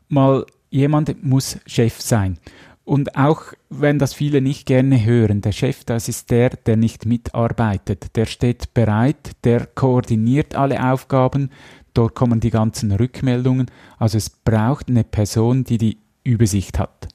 Mal, 0.08 0.46
jemand 0.70 1.22
muss 1.22 1.58
Chef 1.66 2.00
sein. 2.00 2.38
Und 2.86 3.16
auch 3.16 3.42
wenn 3.68 3.98
das 3.98 4.14
viele 4.14 4.40
nicht 4.40 4.64
gerne 4.64 5.04
hören, 5.04 5.40
der 5.40 5.50
Chef, 5.50 5.84
das 5.84 6.08
ist 6.08 6.30
der, 6.30 6.50
der 6.50 6.76
nicht 6.76 7.04
mitarbeitet. 7.04 8.16
Der 8.16 8.26
steht 8.26 8.74
bereit, 8.74 9.32
der 9.42 9.66
koordiniert 9.66 10.54
alle 10.54 10.92
Aufgaben, 10.92 11.50
dort 11.96 12.14
kommen 12.14 12.40
die 12.40 12.50
ganzen 12.50 12.92
Rückmeldungen. 12.92 13.70
Also 13.98 14.18
es 14.18 14.30
braucht 14.30 14.88
eine 14.88 15.04
Person, 15.04 15.64
die 15.64 15.78
die 15.78 15.98
Übersicht 16.24 16.78
hat. 16.78 17.08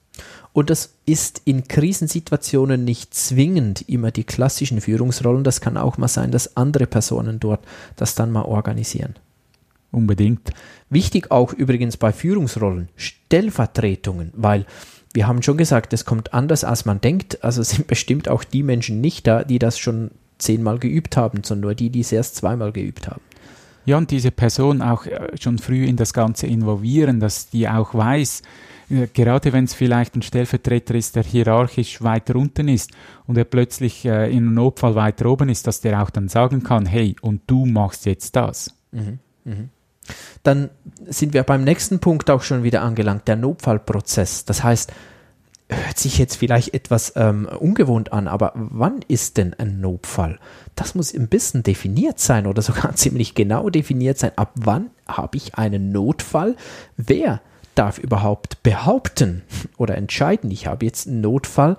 Und 0.52 0.68
das 0.68 0.94
ist 1.06 1.42
in 1.44 1.66
Krisensituationen 1.66 2.84
nicht 2.84 3.14
zwingend 3.14 3.88
immer 3.88 4.10
die 4.10 4.24
klassischen 4.24 4.80
Führungsrollen. 4.80 5.44
Das 5.44 5.60
kann 5.60 5.76
auch 5.76 5.96
mal 5.96 6.08
sein, 6.08 6.30
dass 6.30 6.56
andere 6.56 6.86
Personen 6.86 7.40
dort 7.40 7.64
das 7.96 8.14
dann 8.14 8.30
mal 8.30 8.42
organisieren. 8.42 9.14
Unbedingt. 9.90 10.50
Wichtig 10.90 11.30
auch 11.30 11.52
übrigens 11.52 11.96
bei 11.96 12.12
Führungsrollen, 12.12 12.88
Stellvertretungen, 12.96 14.32
weil 14.34 14.66
wir 15.14 15.26
haben 15.26 15.42
schon 15.42 15.58
gesagt, 15.58 15.92
es 15.92 16.04
kommt 16.04 16.32
anders, 16.32 16.64
als 16.64 16.84
man 16.84 17.00
denkt. 17.00 17.44
Also 17.44 17.62
sind 17.62 17.86
bestimmt 17.86 18.28
auch 18.28 18.44
die 18.44 18.62
Menschen 18.62 19.00
nicht 19.00 19.26
da, 19.26 19.44
die 19.44 19.58
das 19.58 19.78
schon 19.78 20.10
zehnmal 20.38 20.78
geübt 20.78 21.16
haben, 21.16 21.44
sondern 21.44 21.62
nur 21.68 21.74
die, 21.74 21.90
die 21.90 22.00
es 22.00 22.12
erst 22.12 22.36
zweimal 22.36 22.72
geübt 22.72 23.08
haben. 23.08 23.20
Ja, 23.84 23.96
und 23.96 24.10
diese 24.10 24.30
Person 24.30 24.82
auch 24.82 25.06
äh, 25.06 25.30
schon 25.40 25.58
früh 25.58 25.84
in 25.84 25.96
das 25.96 26.12
Ganze 26.12 26.46
involvieren, 26.46 27.20
dass 27.20 27.48
die 27.50 27.68
auch 27.68 27.94
weiß, 27.94 28.42
äh, 28.90 29.06
gerade 29.12 29.52
wenn 29.52 29.64
es 29.64 29.74
vielleicht 29.74 30.14
ein 30.14 30.22
Stellvertreter 30.22 30.94
ist, 30.94 31.16
der 31.16 31.24
hierarchisch 31.24 32.02
weiter 32.02 32.36
unten 32.36 32.68
ist 32.68 32.90
und 33.26 33.36
er 33.36 33.44
plötzlich 33.44 34.04
äh, 34.04 34.30
in 34.30 34.38
einem 34.38 34.54
Notfall 34.54 34.94
weiter 34.94 35.26
oben 35.26 35.48
ist, 35.48 35.66
dass 35.66 35.80
der 35.80 36.02
auch 36.02 36.10
dann 36.10 36.28
sagen 36.28 36.62
kann, 36.62 36.86
hey, 36.86 37.16
und 37.20 37.42
du 37.46 37.66
machst 37.66 38.06
jetzt 38.06 38.36
das. 38.36 38.74
Mhm, 38.92 39.18
mh. 39.44 39.54
Dann 40.42 40.70
sind 41.06 41.32
wir 41.32 41.44
beim 41.44 41.62
nächsten 41.62 42.00
Punkt 42.00 42.28
auch 42.28 42.42
schon 42.42 42.64
wieder 42.64 42.82
angelangt, 42.82 43.28
der 43.28 43.36
Notfallprozess. 43.36 44.44
Das 44.44 44.64
heißt, 44.64 44.92
hört 45.72 45.98
sich 45.98 46.18
jetzt 46.18 46.36
vielleicht 46.36 46.74
etwas 46.74 47.14
ähm, 47.16 47.46
ungewohnt 47.46 48.12
an, 48.12 48.28
aber 48.28 48.52
wann 48.54 49.00
ist 49.08 49.36
denn 49.36 49.54
ein 49.54 49.80
Notfall? 49.80 50.38
Das 50.76 50.94
muss 50.94 51.14
ein 51.14 51.28
bisschen 51.28 51.62
definiert 51.62 52.18
sein 52.18 52.46
oder 52.46 52.62
sogar 52.62 52.94
ziemlich 52.94 53.34
genau 53.34 53.70
definiert 53.70 54.18
sein. 54.18 54.32
Ab 54.36 54.52
wann 54.56 54.90
habe 55.06 55.36
ich 55.36 55.56
einen 55.56 55.92
Notfall? 55.92 56.56
Wer 56.96 57.40
darf 57.74 57.98
überhaupt 57.98 58.62
behaupten 58.62 59.42
oder 59.76 59.96
entscheiden, 59.96 60.50
ich 60.50 60.66
habe 60.66 60.84
jetzt 60.84 61.08
einen 61.08 61.20
Notfall 61.20 61.76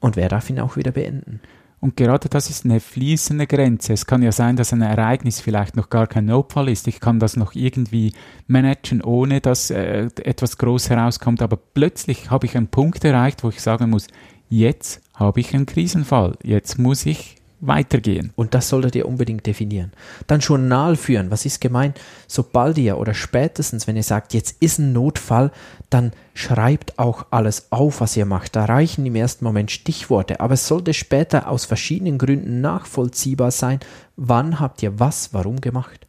und 0.00 0.16
wer 0.16 0.28
darf 0.28 0.50
ihn 0.50 0.60
auch 0.60 0.76
wieder 0.76 0.92
beenden? 0.92 1.40
Und 1.80 1.96
gerade 1.96 2.28
das 2.28 2.50
ist 2.50 2.64
eine 2.64 2.80
fließende 2.80 3.46
Grenze. 3.46 3.92
Es 3.92 4.06
kann 4.06 4.22
ja 4.22 4.32
sein, 4.32 4.56
dass 4.56 4.72
ein 4.72 4.82
Ereignis 4.82 5.40
vielleicht 5.40 5.76
noch 5.76 5.90
gar 5.90 6.08
kein 6.08 6.24
Notfall 6.24 6.68
ist. 6.68 6.88
Ich 6.88 6.98
kann 6.98 7.20
das 7.20 7.36
noch 7.36 7.54
irgendwie 7.54 8.12
managen, 8.48 9.00
ohne 9.00 9.40
dass 9.40 9.70
äh, 9.70 10.08
etwas 10.24 10.58
groß 10.58 10.90
herauskommt. 10.90 11.40
Aber 11.40 11.56
plötzlich 11.56 12.30
habe 12.30 12.46
ich 12.46 12.56
einen 12.56 12.66
Punkt 12.66 13.04
erreicht, 13.04 13.44
wo 13.44 13.50
ich 13.50 13.60
sagen 13.60 13.90
muss, 13.90 14.08
jetzt 14.48 15.00
habe 15.14 15.38
ich 15.38 15.54
einen 15.54 15.66
Krisenfall. 15.66 16.36
Jetzt 16.42 16.78
muss 16.78 17.06
ich 17.06 17.36
weitergehen. 17.60 18.32
Und 18.36 18.54
das 18.54 18.68
solltet 18.68 18.94
ihr 18.94 19.06
unbedingt 19.06 19.46
definieren. 19.46 19.92
Dann 20.26 20.40
Journal 20.40 20.96
führen. 20.96 21.30
Was 21.30 21.44
ist 21.44 21.60
gemeint? 21.60 22.00
Sobald 22.26 22.78
ihr 22.78 22.98
oder 22.98 23.14
spätestens, 23.14 23.86
wenn 23.86 23.96
ihr 23.96 24.02
sagt, 24.02 24.34
jetzt 24.34 24.62
ist 24.62 24.78
ein 24.78 24.92
Notfall, 24.92 25.50
dann 25.90 26.12
schreibt 26.34 26.98
auch 26.98 27.26
alles 27.30 27.72
auf, 27.72 28.00
was 28.00 28.16
ihr 28.16 28.26
macht. 28.26 28.56
Da 28.56 28.66
reichen 28.66 29.06
im 29.06 29.16
ersten 29.16 29.44
Moment 29.44 29.70
Stichworte, 29.70 30.40
aber 30.40 30.54
es 30.54 30.68
sollte 30.68 30.94
später 30.94 31.48
aus 31.48 31.64
verschiedenen 31.64 32.18
Gründen 32.18 32.60
nachvollziehbar 32.60 33.50
sein, 33.50 33.80
wann 34.16 34.60
habt 34.60 34.82
ihr 34.82 35.00
was, 35.00 35.32
warum 35.32 35.60
gemacht. 35.60 36.06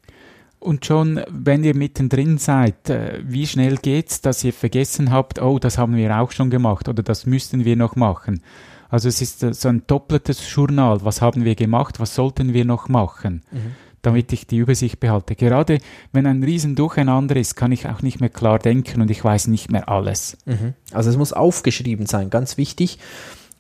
Und 0.60 0.86
schon, 0.86 1.22
wenn 1.30 1.64
ihr 1.64 1.76
mittendrin 1.76 2.38
seid, 2.38 2.90
äh, 2.90 3.22
wie 3.24 3.48
schnell 3.48 3.78
geht's, 3.78 4.20
dass 4.20 4.44
ihr 4.44 4.52
vergessen 4.52 5.10
habt, 5.10 5.42
oh, 5.42 5.58
das 5.58 5.78
haben 5.78 5.96
wir 5.96 6.20
auch 6.20 6.32
schon 6.32 6.50
gemacht 6.50 6.90
oder 6.90 7.02
das 7.02 7.26
müssten 7.26 7.64
wir 7.64 7.78
noch 7.78 7.96
machen. 7.96 8.42
Also 8.90 9.08
es 9.08 9.22
ist 9.22 9.44
äh, 9.44 9.54
so 9.54 9.70
ein 9.70 9.84
doppeltes 9.88 10.54
Journal. 10.54 11.00
Was 11.04 11.22
haben 11.22 11.46
wir 11.46 11.56
gemacht? 11.56 12.00
Was 12.00 12.16
sollten 12.16 12.54
wir 12.54 12.66
noch 12.66 12.90
machen? 12.90 13.44
Mhm. 13.52 13.76
Damit 14.02 14.32
ich 14.32 14.48
die 14.48 14.58
Übersicht 14.58 15.00
behalte. 15.00 15.36
Gerade 15.36 15.80
wenn 16.14 16.26
ein 16.26 16.44
Riesendurcheinander 16.44 17.36
ist, 17.36 17.56
kann 17.56 17.72
ich 17.72 17.88
auch 17.88 18.02
nicht 18.02 18.22
mehr 18.22 18.30
klar 18.30 18.58
denken 18.58 19.02
und 19.02 19.12
ich 19.12 19.24
weiß 19.24 19.48
nicht 19.48 19.72
mehr 19.72 19.90
alles. 19.90 20.38
Mhm. 20.46 20.74
Also 20.92 21.10
es 21.10 21.18
muss 21.18 21.34
aufgeschrieben 21.34 22.06
sein, 22.06 22.30
ganz 22.30 22.58
wichtig. 22.58 22.98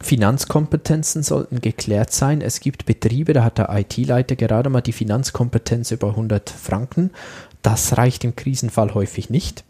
Finanzkompetenzen 0.01 1.23
sollten 1.23 1.59
geklärt 1.59 2.11
sein. 2.11 2.39
Es 2.39 2.61
gibt 2.61 2.85
Betriebe, 2.85 3.33
da 3.33 3.43
hat 3.43 3.57
der 3.57 3.69
IT-Leiter 3.69 4.37
gerade 4.37 4.69
mal 4.69 4.81
die 4.81 4.93
Finanzkompetenz 4.93 5.91
über 5.91 6.11
100 6.11 6.49
Franken. 6.49 7.11
Das 7.61 7.97
reicht 7.97 8.23
im 8.23 8.35
Krisenfall 8.35 8.93
häufig 8.93 9.29
nicht. 9.29 9.65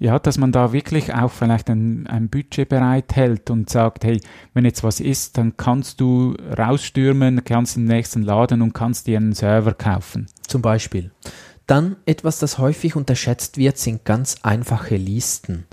Ja, 0.00 0.18
dass 0.18 0.38
man 0.38 0.52
da 0.52 0.72
wirklich 0.72 1.12
auch 1.12 1.30
vielleicht 1.30 1.68
ein, 1.70 2.06
ein 2.06 2.28
Budget 2.28 2.68
bereithält 2.68 3.50
und 3.50 3.68
sagt, 3.68 4.04
hey, 4.04 4.20
wenn 4.54 4.64
jetzt 4.64 4.84
was 4.84 5.00
ist, 5.00 5.36
dann 5.38 5.56
kannst 5.56 6.00
du 6.00 6.36
rausstürmen, 6.56 7.42
kannst 7.44 7.76
in 7.76 7.86
den 7.86 7.96
nächsten 7.96 8.22
Laden 8.22 8.62
und 8.62 8.74
kannst 8.74 9.08
dir 9.08 9.16
einen 9.16 9.32
Server 9.32 9.74
kaufen. 9.74 10.28
Zum 10.46 10.62
Beispiel. 10.62 11.10
Dann 11.66 11.96
etwas, 12.06 12.38
das 12.38 12.58
häufig 12.58 12.96
unterschätzt 12.96 13.58
wird, 13.58 13.76
sind 13.76 14.04
ganz 14.04 14.36
einfache 14.42 14.96
Listen. 14.96 15.66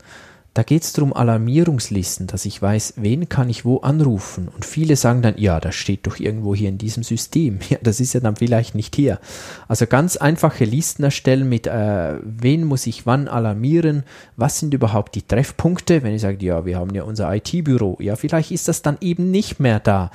Da 0.56 0.64
geht 0.64 0.84
es 0.84 0.94
darum 0.94 1.12
Alarmierungslisten, 1.12 2.28
dass 2.28 2.46
ich 2.46 2.62
weiß, 2.62 2.94
wen 2.96 3.28
kann 3.28 3.50
ich 3.50 3.66
wo 3.66 3.80
anrufen. 3.80 4.48
Und 4.48 4.64
viele 4.64 4.96
sagen 4.96 5.22
dann, 5.22 5.38
ja, 5.38 5.60
das 5.60 5.76
steht 5.76 6.08
doch 6.08 6.18
irgendwo 6.18 6.56
hier 6.56 6.70
in 6.70 6.78
diesem 6.78 7.04
System. 7.04 7.60
Ja, 7.70 7.78
das 7.82 8.00
ist 8.00 8.14
ja 8.14 8.22
dann 8.22 8.38
vielleicht 8.38 8.74
nicht 8.74 8.96
hier. 8.96 9.20
Also 9.68 9.86
ganz 9.86 10.16
einfache 10.18 10.64
Listen 10.64 11.04
erstellen 11.04 11.50
mit, 11.50 11.68
äh, 11.68 12.14
wen 12.24 12.64
muss 12.64 12.88
ich 12.88 13.06
wann 13.06 13.28
alarmieren, 13.28 14.04
was 14.38 14.60
sind 14.60 14.74
überhaupt 14.74 15.16
die 15.16 15.24
Treffpunkte. 15.24 16.04
Wenn 16.04 16.14
ich 16.14 16.22
sage, 16.22 16.46
ja, 16.46 16.66
wir 16.66 16.78
haben 16.78 16.96
ja 16.96 17.04
unser 17.04 17.36
IT-Büro, 17.36 17.98
ja, 18.00 18.16
vielleicht 18.16 18.52
ist 18.52 18.70
das 18.70 18.82
dann 18.82 18.98
eben 19.02 19.32
nicht 19.32 19.60
mehr 19.60 19.82
da. 19.82 20.10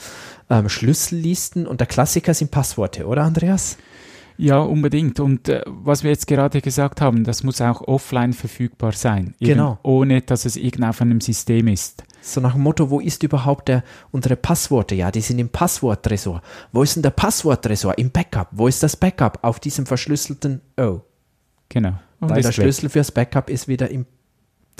Ähm, 0.49 0.71
Schlüssellisten 0.71 1.67
und 1.67 1.81
der 1.81 1.87
Klassiker 1.87 2.33
sind 2.33 2.51
Passworte, 2.51 3.07
oder 3.07 3.25
Andreas? 3.25 3.77
Ja, 4.41 4.61
unbedingt. 4.61 5.21
Und 5.21 5.49
äh, 5.49 5.63
was 5.67 6.03
wir 6.03 6.11
jetzt 6.11 6.27
gerade 6.27 6.63
gesagt 6.63 7.01
haben, 7.03 7.25
das 7.25 7.43
muss 7.43 7.61
auch 7.61 7.83
offline 7.83 8.33
verfügbar 8.33 8.93
sein. 8.93 9.35
Genau. 9.39 9.79
Ohne, 9.83 10.23
dass 10.23 10.47
es 10.47 10.57
irgend 10.57 10.85
auf 10.85 11.03
einem 11.03 11.21
System 11.21 11.69
ist. 11.69 12.05
So 12.23 12.41
nach 12.41 12.55
dem 12.55 12.63
Motto, 12.63 12.89
wo 12.91 13.01
ist 13.01 13.23
überhaupt 13.23 13.69
der, 13.69 13.85
unsere 14.13 14.37
Passworte? 14.37 14.95
Ja, 14.95 15.11
die 15.11 15.21
sind 15.21 15.39
im 15.39 15.51
Passworttresor. 15.51 16.41
Wo 16.73 16.83
ist 16.83 16.97
denn 16.97 17.03
der 17.03 17.11
Passworttresor? 17.11 17.99
Im 17.99 18.11
Backup. 18.11 18.49
Wo 18.53 18.67
ist 18.67 18.83
das 18.83 18.97
Backup? 18.97 19.39
Auf 19.43 19.61
diesem 19.61 19.85
verschlüsselten 19.85 20.63
O. 20.79 21.01
Genau. 21.69 21.95
Und 22.21 22.31
Weil 22.31 22.43
der 22.43 22.53
Schlüssel 22.53 22.89
fürs 22.89 23.13
Backup 23.13 23.51
ist 23.51 23.69
wieder 23.69 23.91
im 23.91 24.07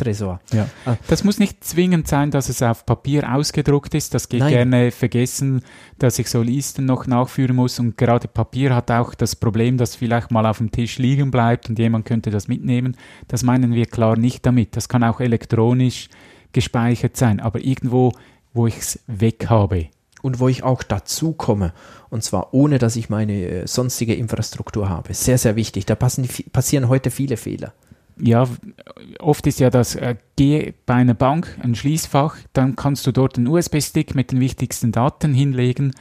Tresor. 0.01 0.41
Ja. 0.53 0.69
Ah. 0.87 0.97
Das 1.09 1.25
muss 1.25 1.39
nicht 1.39 1.63
zwingend 1.63 2.09
sein, 2.09 2.31
dass 2.31 2.49
es 2.49 2.63
auf 2.63 2.87
Papier 2.87 3.33
ausgedruckt 3.35 3.95
ist. 3.95 4.15
Das 4.15 4.29
geht 4.29 4.41
Nein. 4.41 4.53
gerne 4.53 4.91
vergessen, 4.91 5.63
dass 5.99 6.19
ich 6.19 6.29
so 6.29 6.43
Listen 6.43 6.87
noch 6.87 7.07
nachführen 7.07 7.57
muss. 7.57 7.79
Und 7.79 7.99
gerade 7.99 8.29
Papier 8.29 8.75
hat 8.75 8.91
auch 8.91 9.15
das 9.15 9.37
Problem, 9.37 9.77
dass 9.77 9.97
vielleicht 9.97 10.31
mal 10.31 10.47
auf 10.47 10.59
dem 10.59 10.71
Tisch 10.71 10.99
liegen 10.99 11.31
bleibt 11.31 11.69
und 11.69 11.79
jemand 11.79 12.07
könnte 12.07 12.31
das 12.31 12.49
mitnehmen. 12.49 12.97
Das 13.29 13.43
meinen 13.43 13.75
wir 13.75 13.87
klar 13.87 14.17
nicht 14.17 14.47
damit. 14.47 14.75
Das 14.77 14.89
kann 14.89 15.05
auch 15.05 15.21
elektronisch 15.21 16.09
gespeichert 16.53 17.17
sein, 17.17 17.39
aber 17.39 17.61
irgendwo, 17.61 18.13
wo 18.55 18.67
ich 18.67 18.79
es 18.79 19.01
weg 19.07 19.49
habe. 19.49 19.89
Und 20.23 20.39
wo 20.39 20.49
ich 20.49 20.63
auch 20.63 20.83
dazu 20.83 21.33
komme. 21.33 21.73
Und 22.11 22.25
zwar 22.25 22.53
ohne, 22.53 22.79
dass 22.79 22.97
ich 22.97 23.09
meine 23.09 23.33
äh, 23.33 23.67
sonstige 23.67 24.15
Infrastruktur 24.15 24.89
habe. 24.89 25.15
Sehr, 25.15 25.39
sehr 25.39 25.57
wichtig. 25.57 25.87
Da 25.87 25.95
passen, 25.95 26.29
passieren 26.53 26.89
heute 26.89 27.11
viele 27.11 27.39
Fehler 27.39 27.73
ja, 28.21 28.47
oft 29.19 29.47
ist 29.47 29.61
ja 29.61 29.71
das, 29.71 29.95
äh, 29.95 30.17
geh 30.37 30.75
bei 30.87 30.95
einer 30.95 31.15
Bank, 31.15 31.59
ein 31.63 31.75
Schließfach, 31.75 32.37
dann 32.53 32.77
kannst 32.77 33.07
du 33.07 33.13
dort 33.13 33.37
einen 33.37 33.47
USB-Stick 33.47 34.15
mit 34.15 34.33
den 34.33 34.41
wichtigsten 34.41 34.93
Daten 34.93 35.35
hinlegen, 35.35 35.93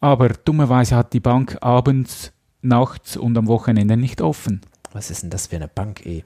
aber 0.00 0.30
dummerweise 0.30 0.96
hat 0.96 1.12
die 1.12 1.20
Bank 1.20 1.58
abends, 1.60 2.32
nachts 2.62 3.16
und 3.16 3.36
am 3.36 3.46
Wochenende 3.46 3.96
nicht 3.96 4.20
offen. 4.20 4.60
Was 4.92 5.10
ist 5.10 5.22
denn 5.22 5.30
das 5.30 5.46
für 5.46 5.56
eine 5.56 5.68
Bank, 5.68 6.04
eh? 6.04 6.24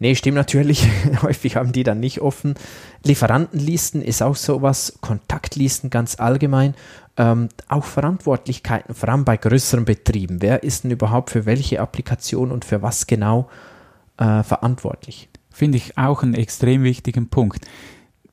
Nee, 0.00 0.16
stimmt 0.16 0.36
natürlich. 0.36 0.88
Häufig 1.22 1.54
haben 1.54 1.70
die 1.70 1.84
dann 1.84 2.00
nicht 2.00 2.20
offen. 2.20 2.54
Lieferantenlisten 3.04 4.02
ist 4.02 4.20
auch 4.20 4.34
sowas. 4.34 4.98
Kontaktlisten 5.00 5.90
ganz 5.90 6.18
allgemein. 6.18 6.74
Ähm, 7.16 7.48
auch 7.68 7.84
Verantwortlichkeiten, 7.84 8.94
vor 8.94 9.10
allem 9.10 9.24
bei 9.24 9.36
größeren 9.36 9.84
Betrieben. 9.84 10.42
Wer 10.42 10.64
ist 10.64 10.82
denn 10.82 10.90
überhaupt 10.90 11.30
für 11.30 11.46
welche 11.46 11.78
Applikation 11.78 12.50
und 12.50 12.64
für 12.64 12.82
was 12.82 13.06
genau 13.06 13.48
äh, 14.16 14.42
verantwortlich. 14.42 15.28
Finde 15.50 15.78
ich 15.78 15.98
auch 15.98 16.22
einen 16.22 16.34
extrem 16.34 16.82
wichtigen 16.82 17.28
Punkt. 17.28 17.66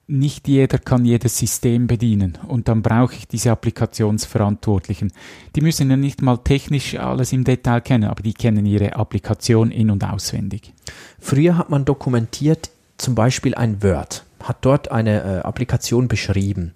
Nicht 0.07 0.47
jeder 0.47 0.79
kann 0.79 1.05
jedes 1.05 1.37
System 1.37 1.85
bedienen 1.85 2.39
und 2.47 2.67
dann 2.67 2.81
brauche 2.81 3.13
ich 3.13 3.27
diese 3.27 3.51
Applikationsverantwortlichen. 3.51 5.13
Die 5.55 5.61
müssen 5.61 5.91
ja 5.91 5.97
nicht 5.97 6.23
mal 6.23 6.37
technisch 6.37 6.95
alles 6.95 7.31
im 7.31 7.43
Detail 7.43 7.81
kennen, 7.81 8.09
aber 8.09 8.23
die 8.23 8.33
kennen 8.33 8.65
ihre 8.65 8.95
Applikation 8.95 9.69
in- 9.69 9.91
und 9.91 10.03
auswendig. 10.03 10.73
Früher 11.19 11.57
hat 11.57 11.69
man 11.69 11.85
dokumentiert 11.85 12.71
zum 12.97 13.13
Beispiel 13.13 13.53
ein 13.53 13.83
Word, 13.83 14.25
hat 14.43 14.57
dort 14.61 14.89
eine 14.89 15.21
äh, 15.21 15.39
Applikation 15.41 16.07
beschrieben. 16.07 16.73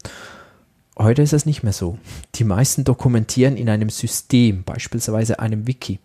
Heute 0.95 1.23
ist 1.23 1.33
es 1.33 1.47
nicht 1.47 1.63
mehr 1.63 1.73
so. 1.73 1.97
Die 2.35 2.43
meisten 2.43 2.83
dokumentieren 2.83 3.57
in 3.57 3.67
einem 3.67 3.89
System, 3.89 4.63
beispielsweise 4.63 5.39
einem 5.39 5.65
Wiki. 5.65 5.99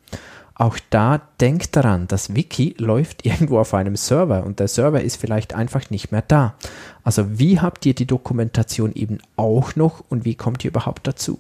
Auch 0.59 0.77
da 0.91 1.23
denkt 1.41 1.77
daran, 1.77 2.09
das 2.09 2.35
Wiki 2.35 2.75
läuft 2.79 3.25
irgendwo 3.25 3.61
auf 3.61 3.75
einem 3.75 3.95
Server 3.95 4.45
und 4.45 4.59
der 4.59 4.67
Server 4.67 5.01
ist 5.01 5.17
vielleicht 5.17 5.55
einfach 5.55 5.89
nicht 5.91 6.11
mehr 6.11 6.23
da. 6.23 6.57
Also 7.05 7.39
wie 7.39 7.61
habt 7.61 7.87
ihr 7.87 7.95
die 7.95 8.07
Dokumentation 8.07 8.93
eben 8.93 9.19
auch 9.37 9.77
noch 9.77 10.03
und 10.09 10.25
wie 10.25 10.35
kommt 10.35 10.65
ihr 10.65 10.73
überhaupt 10.73 11.07
dazu? 11.07 11.39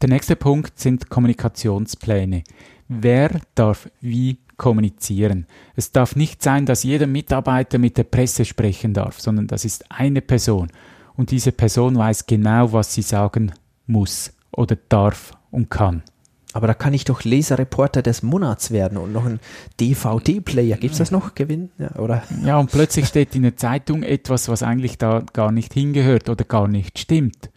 Der 0.00 0.08
nächste 0.08 0.36
Punkt 0.36 0.78
sind 0.78 1.10
Kommunikationspläne. 1.10 2.44
Wer 2.86 3.40
darf 3.56 3.90
wie 4.00 4.38
kommunizieren? 4.56 5.46
Es 5.74 5.90
darf 5.90 6.14
nicht 6.14 6.44
sein, 6.44 6.66
dass 6.66 6.84
jeder 6.84 7.08
Mitarbeiter 7.08 7.78
mit 7.78 7.98
der 7.98 8.04
Presse 8.04 8.44
sprechen 8.44 8.94
darf, 8.94 9.20
sondern 9.20 9.48
das 9.48 9.64
ist 9.64 9.90
eine 9.90 10.20
Person. 10.20 10.70
Und 11.16 11.32
diese 11.32 11.50
Person 11.50 11.98
weiß 11.98 12.26
genau, 12.26 12.72
was 12.72 12.94
sie 12.94 13.02
sagen 13.02 13.52
muss 13.88 14.32
oder 14.52 14.78
darf 14.88 15.32
und 15.50 15.70
kann. 15.70 16.04
Aber 16.52 16.66
da 16.66 16.74
kann 16.74 16.94
ich 16.94 17.04
doch 17.04 17.22
Leserreporter 17.22 18.02
des 18.02 18.22
Monats 18.22 18.70
werden 18.70 18.98
und 18.98 19.12
noch 19.12 19.24
ein 19.24 19.38
DVD-Player. 19.78 20.76
Gibt 20.76 20.92
es 20.92 20.98
das 20.98 21.10
noch? 21.10 21.34
Gewinn? 21.34 21.70
Ja, 21.78 21.94
oder? 21.96 22.22
ja, 22.44 22.58
und 22.58 22.72
plötzlich 22.72 23.06
steht 23.06 23.34
in 23.36 23.42
der 23.42 23.56
Zeitung 23.56 24.02
etwas, 24.02 24.48
was 24.48 24.62
eigentlich 24.62 24.98
da 24.98 25.22
gar 25.32 25.52
nicht 25.52 25.72
hingehört 25.72 26.28
oder 26.28 26.44
gar 26.44 26.66
nicht 26.66 26.98
stimmt. 26.98 27.50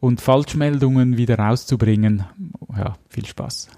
Und 0.00 0.22
Falschmeldungen 0.22 1.18
wieder 1.18 1.38
rauszubringen, 1.38 2.24
ja, 2.74 2.96
viel 3.10 3.26
Spaß. 3.26 3.68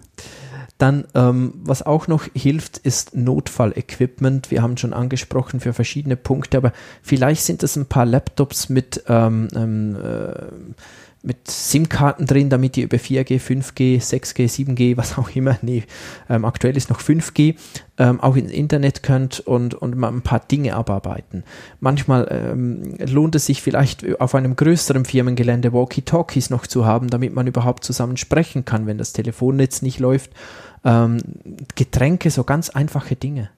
Dann, 0.78 1.04
ähm, 1.14 1.54
was 1.64 1.82
auch 1.82 2.08
noch 2.08 2.24
hilft, 2.34 2.78
ist 2.78 3.14
Notfallequipment. 3.14 4.50
Wir 4.50 4.62
haben 4.62 4.76
schon 4.76 4.92
angesprochen 4.92 5.60
für 5.60 5.72
verschiedene 5.72 6.16
Punkte, 6.16 6.56
aber 6.56 6.72
vielleicht 7.02 7.42
sind 7.42 7.62
es 7.62 7.76
ein 7.76 7.86
paar 7.86 8.06
Laptops 8.06 8.68
mit 8.68 9.04
ähm, 9.08 9.48
ähm, 9.54 9.96
äh, 9.96 10.34
mit 11.22 11.48
SIM-Karten 11.48 12.26
drin, 12.26 12.50
damit 12.50 12.76
ihr 12.76 12.84
über 12.84 12.96
4G, 12.96 13.40
5G, 13.40 14.00
6G, 14.00 14.48
7G, 14.48 14.96
was 14.96 15.16
auch 15.18 15.30
immer, 15.34 15.56
nee, 15.62 15.84
ähm, 16.28 16.44
aktuell 16.44 16.76
ist 16.76 16.90
noch 16.90 17.00
5G, 17.00 17.54
ähm, 17.98 18.20
auch 18.20 18.34
ins 18.36 18.50
Internet 18.50 19.02
könnt 19.02 19.40
und, 19.40 19.74
und 19.74 19.96
mal 19.96 20.08
ein 20.08 20.22
paar 20.22 20.40
Dinge 20.40 20.74
abarbeiten. 20.74 21.44
Manchmal 21.80 22.26
ähm, 22.30 22.96
lohnt 22.98 23.36
es 23.36 23.46
sich 23.46 23.62
vielleicht 23.62 24.20
auf 24.20 24.34
einem 24.34 24.56
größeren 24.56 25.04
Firmengelände 25.04 25.72
Walkie-Talkies 25.72 26.50
noch 26.50 26.66
zu 26.66 26.86
haben, 26.86 27.08
damit 27.08 27.34
man 27.34 27.46
überhaupt 27.46 27.84
zusammen 27.84 28.16
sprechen 28.16 28.64
kann, 28.64 28.86
wenn 28.86 28.98
das 28.98 29.12
Telefonnetz 29.12 29.82
nicht 29.82 30.00
läuft. 30.00 30.32
Ähm, 30.84 31.18
Getränke, 31.76 32.30
so 32.30 32.42
ganz 32.42 32.70
einfache 32.70 33.14
Dinge. 33.14 33.50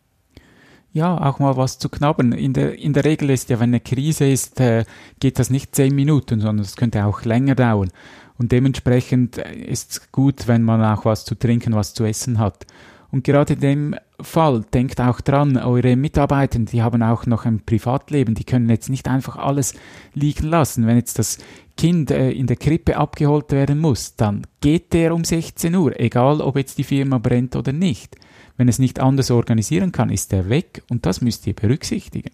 Ja, 0.95 1.21
auch 1.21 1.41
mal 1.41 1.57
was 1.57 1.79
zu 1.79 1.89
knabbern. 1.89 2.33
In 2.33 2.53
der, 2.53 2.79
in 2.79 2.93
der 2.93 3.05
Regel 3.05 3.31
ist 3.31 3.51
ja, 3.51 3.59
wenn 3.59 3.71
eine 3.71 3.81
Krise 3.81 4.27
ist, 4.27 4.61
äh, 4.61 4.85
geht 5.19 5.41
das 5.41 5.51
nicht 5.51 5.75
zehn 5.75 5.95
Minuten, 5.95 6.41
sondern 6.41 6.65
es 6.65 6.77
könnte 6.77 7.05
auch 7.05 7.25
länger 7.25 7.57
dauern. 7.57 7.91
Und 8.39 8.53
dementsprechend 8.53 9.39
äh, 9.39 9.55
ist 9.57 9.91
es 9.91 10.13
gut, 10.13 10.47
wenn 10.47 10.63
man 10.63 10.83
auch 10.83 11.05
was 11.05 11.25
zu 11.25 11.35
trinken, 11.35 11.75
was 11.75 11.95
zu 11.95 12.05
essen 12.05 12.39
hat. 12.39 12.65
Und 13.11 13.25
gerade 13.25 13.55
in 13.55 13.61
dem 13.61 13.95
Fall, 14.21 14.65
denkt 14.73 15.01
auch 15.01 15.21
dran, 15.21 15.57
eure 15.57 15.97
Mitarbeiter, 15.97 16.61
die 16.61 16.83
haben 16.83 17.03
auch 17.03 17.27
noch 17.27 17.45
ein 17.45 17.65
Privatleben, 17.67 18.37
die 18.37 18.45
können 18.45 18.69
jetzt 18.69 18.89
nicht 18.89 19.09
einfach 19.09 19.37
alles 19.37 19.75
liegen 20.15 20.47
lassen. 20.47 20.87
Wenn 20.87 20.97
jetzt 20.97 21.19
das 21.19 21.39
Kind 21.77 22.13
äh, 22.13 22.31
in 22.31 22.47
der 22.47 22.57
Krippe 22.57 22.97
abgeholt 22.97 23.51
werden 23.51 23.81
muss, 23.81 24.15
dann 24.15 24.47
geht 24.61 24.93
der 24.93 25.13
um 25.13 25.25
16 25.25 25.75
Uhr, 25.75 25.99
egal 25.99 26.41
ob 26.41 26.57
jetzt 26.57 26.79
die 26.79 26.85
Firma 26.85 27.19
brennt 27.19 27.57
oder 27.57 27.73
nicht. 27.73 28.17
Wenn 28.57 28.69
es 28.69 28.79
nicht 28.79 29.01
anders 29.01 29.31
organisieren 29.31 29.93
kann, 29.93 30.11
ist 30.11 30.33
er 30.33 30.49
weg 30.49 30.83
und 30.89 31.07
das 31.07 31.21
müsst 31.21 31.47
ihr 31.47 31.55
berücksichtigen. 31.55 32.31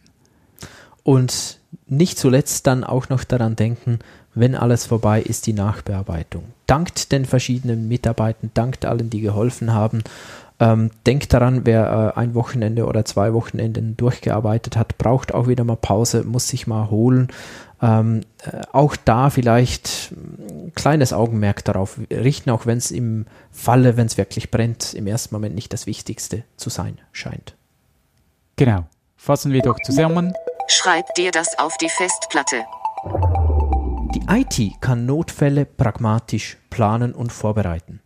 Und 1.02 1.60
nicht 1.86 2.18
zuletzt 2.18 2.66
dann 2.66 2.84
auch 2.84 3.08
noch 3.08 3.24
daran 3.24 3.56
denken, 3.56 4.00
wenn 4.34 4.54
alles 4.54 4.86
vorbei 4.86 5.22
ist, 5.22 5.46
die 5.46 5.52
Nachbearbeitung. 5.52 6.44
Dankt 6.66 7.10
den 7.10 7.24
verschiedenen 7.24 7.88
Mitarbeitern, 7.88 8.50
dankt 8.54 8.84
allen, 8.84 9.10
die 9.10 9.20
geholfen 9.20 9.72
haben 9.72 10.04
ähm, 10.60 10.90
denkt 11.06 11.32
daran, 11.32 11.64
wer 11.64 12.12
äh, 12.14 12.18
ein 12.18 12.34
Wochenende 12.34 12.86
oder 12.86 13.04
zwei 13.06 13.32
Wochenenden 13.32 13.96
durchgearbeitet 13.96 14.76
hat, 14.76 14.98
braucht 14.98 15.32
auch 15.32 15.48
wieder 15.48 15.64
mal 15.64 15.76
Pause, 15.76 16.22
muss 16.22 16.48
sich 16.48 16.66
mal 16.66 16.90
holen. 16.90 17.28
Ähm, 17.82 18.20
äh, 18.44 18.60
auch 18.72 18.94
da 18.94 19.30
vielleicht 19.30 20.12
ein 20.12 20.72
kleines 20.74 21.14
Augenmerk 21.14 21.64
darauf 21.64 21.98
richten, 22.10 22.50
auch 22.50 22.66
wenn 22.66 22.76
es 22.76 22.90
im 22.90 23.24
Falle, 23.50 23.96
wenn 23.96 24.06
es 24.06 24.18
wirklich 24.18 24.50
brennt, 24.50 24.92
im 24.92 25.06
ersten 25.06 25.34
Moment 25.34 25.54
nicht 25.54 25.72
das 25.72 25.86
Wichtigste 25.86 26.44
zu 26.56 26.68
sein 26.68 26.98
scheint. 27.10 27.56
Genau. 28.56 28.84
Fassen 29.16 29.52
wir 29.52 29.62
doch 29.62 29.78
zusammen. 29.84 30.34
Schreib 30.68 31.14
dir 31.14 31.30
das 31.30 31.58
auf 31.58 31.76
die 31.78 31.88
Festplatte. 31.88 32.64
Die 34.14 34.22
IT 34.28 34.80
kann 34.80 35.06
Notfälle 35.06 35.64
pragmatisch 35.64 36.58
planen 36.68 37.14
und 37.14 37.32
vorbereiten. 37.32 38.00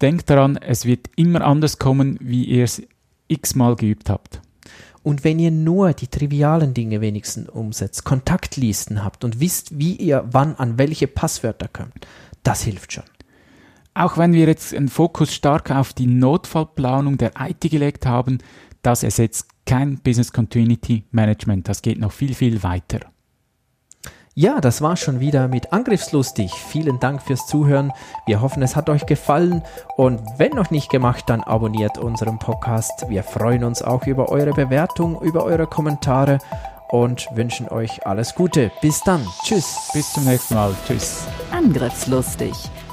Denkt 0.00 0.30
daran, 0.30 0.56
es 0.56 0.86
wird 0.86 1.10
immer 1.16 1.42
anders 1.42 1.78
kommen, 1.78 2.18
wie 2.20 2.44
ihr 2.44 2.64
es 2.64 2.82
x-mal 3.28 3.76
geübt 3.76 4.08
habt. 4.08 4.40
Und 5.02 5.24
wenn 5.24 5.38
ihr 5.38 5.50
nur 5.50 5.92
die 5.92 6.08
trivialen 6.08 6.74
Dinge 6.74 7.00
wenigstens 7.00 7.48
umsetzt, 7.48 8.04
Kontaktlisten 8.04 9.02
habt 9.04 9.24
und 9.24 9.40
wisst, 9.40 9.78
wie 9.78 9.94
ihr 9.96 10.26
wann 10.30 10.56
an 10.56 10.78
welche 10.78 11.06
Passwörter 11.06 11.68
kommt, 11.68 12.06
das 12.42 12.62
hilft 12.62 12.92
schon. 12.92 13.04
Auch 13.94 14.18
wenn 14.18 14.32
wir 14.32 14.46
jetzt 14.46 14.74
einen 14.74 14.88
Fokus 14.88 15.34
stark 15.34 15.70
auf 15.70 15.92
die 15.92 16.06
Notfallplanung 16.06 17.18
der 17.18 17.32
IT 17.38 17.60
gelegt 17.70 18.06
haben, 18.06 18.38
das 18.82 19.02
ersetzt 19.02 19.46
kein 19.66 19.98
Business 19.98 20.32
Continuity 20.32 21.04
Management. 21.10 21.68
Das 21.68 21.82
geht 21.82 21.98
noch 21.98 22.12
viel, 22.12 22.34
viel 22.34 22.62
weiter. 22.62 23.00
Ja, 24.40 24.62
das 24.62 24.80
war 24.80 24.96
schon 24.96 25.20
wieder 25.20 25.48
mit 25.48 25.70
Angriffslustig. 25.74 26.54
Vielen 26.54 26.98
Dank 26.98 27.20
fürs 27.20 27.46
Zuhören. 27.46 27.92
Wir 28.24 28.40
hoffen, 28.40 28.62
es 28.62 28.74
hat 28.74 28.88
euch 28.88 29.04
gefallen. 29.04 29.62
Und 29.98 30.22
wenn 30.38 30.52
noch 30.52 30.70
nicht 30.70 30.88
gemacht, 30.88 31.24
dann 31.26 31.42
abonniert 31.42 31.98
unseren 31.98 32.38
Podcast. 32.38 33.04
Wir 33.10 33.22
freuen 33.22 33.64
uns 33.64 33.82
auch 33.82 34.06
über 34.06 34.30
eure 34.30 34.54
Bewertung, 34.54 35.20
über 35.20 35.44
eure 35.44 35.66
Kommentare 35.66 36.38
und 36.88 37.28
wünschen 37.34 37.68
euch 37.68 38.06
alles 38.06 38.34
Gute. 38.34 38.72
Bis 38.80 39.02
dann. 39.02 39.26
Tschüss. 39.44 39.90
Bis 39.92 40.10
zum 40.14 40.24
nächsten 40.24 40.54
Mal. 40.54 40.74
Tschüss. 40.86 41.26
Angriffslustig 41.52 42.54